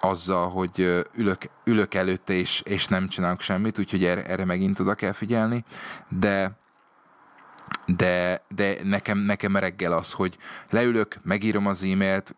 [0.08, 4.94] azzal, hogy ülök, ülök előtte és, és nem csinálok semmit, úgyhogy erre, erre megint oda
[4.94, 5.64] kell figyelni,
[6.08, 6.58] de
[7.86, 10.36] de, de nekem, nekem reggel az, hogy
[10.70, 12.34] leülök, megírom az e-mailt,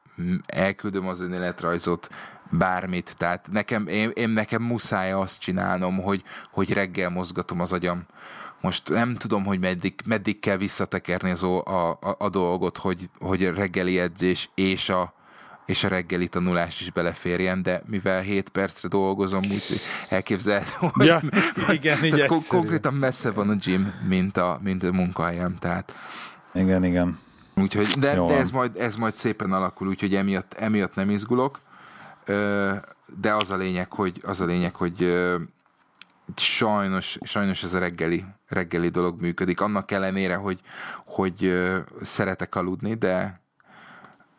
[0.46, 2.08] elküldöm az önéletrajzot,
[2.50, 8.06] bármit, tehát nekem, én, én nekem muszáj azt csinálnom, hogy, hogy reggel mozgatom az agyam.
[8.60, 13.44] Most nem tudom, hogy meddig, meddig kell visszatekerni az a, a, a dolgot, hogy, hogy
[13.44, 15.14] reggeli edzés és a,
[15.68, 21.20] és a reggeli tanulás is beleférjen, de mivel 7 percre dolgozom, úgy elképzelhető, hogy ja,
[21.78, 25.94] igen, így kon- konkrétan messze van a gym, mint a, mint a munkahelyem, tehát
[26.54, 27.18] igen, igen.
[27.54, 31.60] Úgyhogy, de, de ez, majd, ez majd szépen alakul, úgyhogy emiatt, emiatt nem izgulok,
[33.20, 35.14] de az a lényeg, hogy, az a lényeg, hogy
[36.36, 39.60] sajnos, sajnos ez a reggeli, reggeli dolog működik.
[39.60, 40.60] Annak ellenére, hogy,
[41.04, 41.62] hogy
[42.02, 43.40] szeretek aludni, de,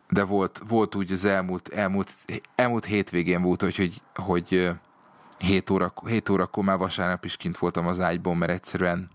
[0.10, 2.12] de volt, volt úgy az elmúlt, elmúlt,
[2.56, 4.72] elmúlt hétvégén volt, hogy, hogy, hogy
[5.38, 9.10] 7, óra, 7 órakor már vasárnap is kint voltam az ágyban, mert egyszerűen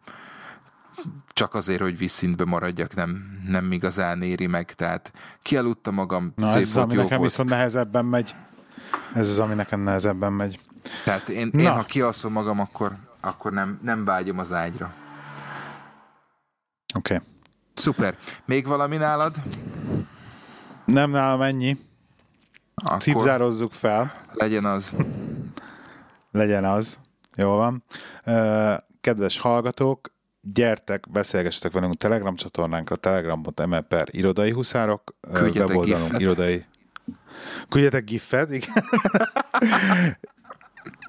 [1.33, 6.57] csak azért, hogy vízszintbe maradjak, nem, nem igazán éri meg, tehát kialudtam magam, Na, szép
[6.57, 7.31] ez az, ami nekem volt.
[7.31, 8.35] viszont nehezebben megy.
[9.15, 10.61] Ez az, ami nekem nehezebben megy.
[11.05, 14.93] Tehát én, én ha kialszom magam, akkor, akkor nem, nem vágyom az ágyra.
[16.97, 17.15] Oké.
[17.15, 17.27] Okay.
[17.75, 18.17] Szuper.
[18.45, 19.35] Még valami nálad?
[20.85, 21.77] Nem nálam ennyi.
[22.75, 24.13] Akkor Cipzározzuk fel.
[24.33, 24.95] Legyen az.
[26.31, 26.99] legyen az.
[27.37, 27.83] Jó van.
[29.01, 36.21] Kedves hallgatók, gyertek, beszélgessetek velünk a Telegram csatornánkra, telegram.me per irodai huszárok, Küldjetek weboldalunk gifet.
[36.21, 36.65] irodai...
[37.69, 38.73] Küldjetek gifet, igen.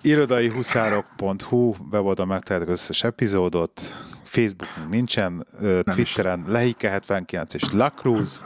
[0.01, 3.81] irodai huszárok.hu weboldal megtaláltok összes epizódot,
[4.23, 5.45] Facebookon nincsen,
[5.83, 8.45] Twitteren Lehike 79 és Lacruz,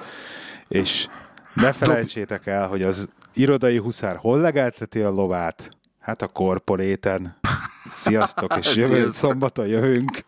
[0.69, 1.07] és
[1.53, 5.69] ne felejtsétek el, hogy az irodai huszár hol legelteti a lovát?
[5.99, 7.37] Hát a korporéten.
[7.91, 10.25] Sziasztok, és jövő szombaton jövünk.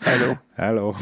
[0.00, 0.32] Hello.
[0.56, 0.94] Hello.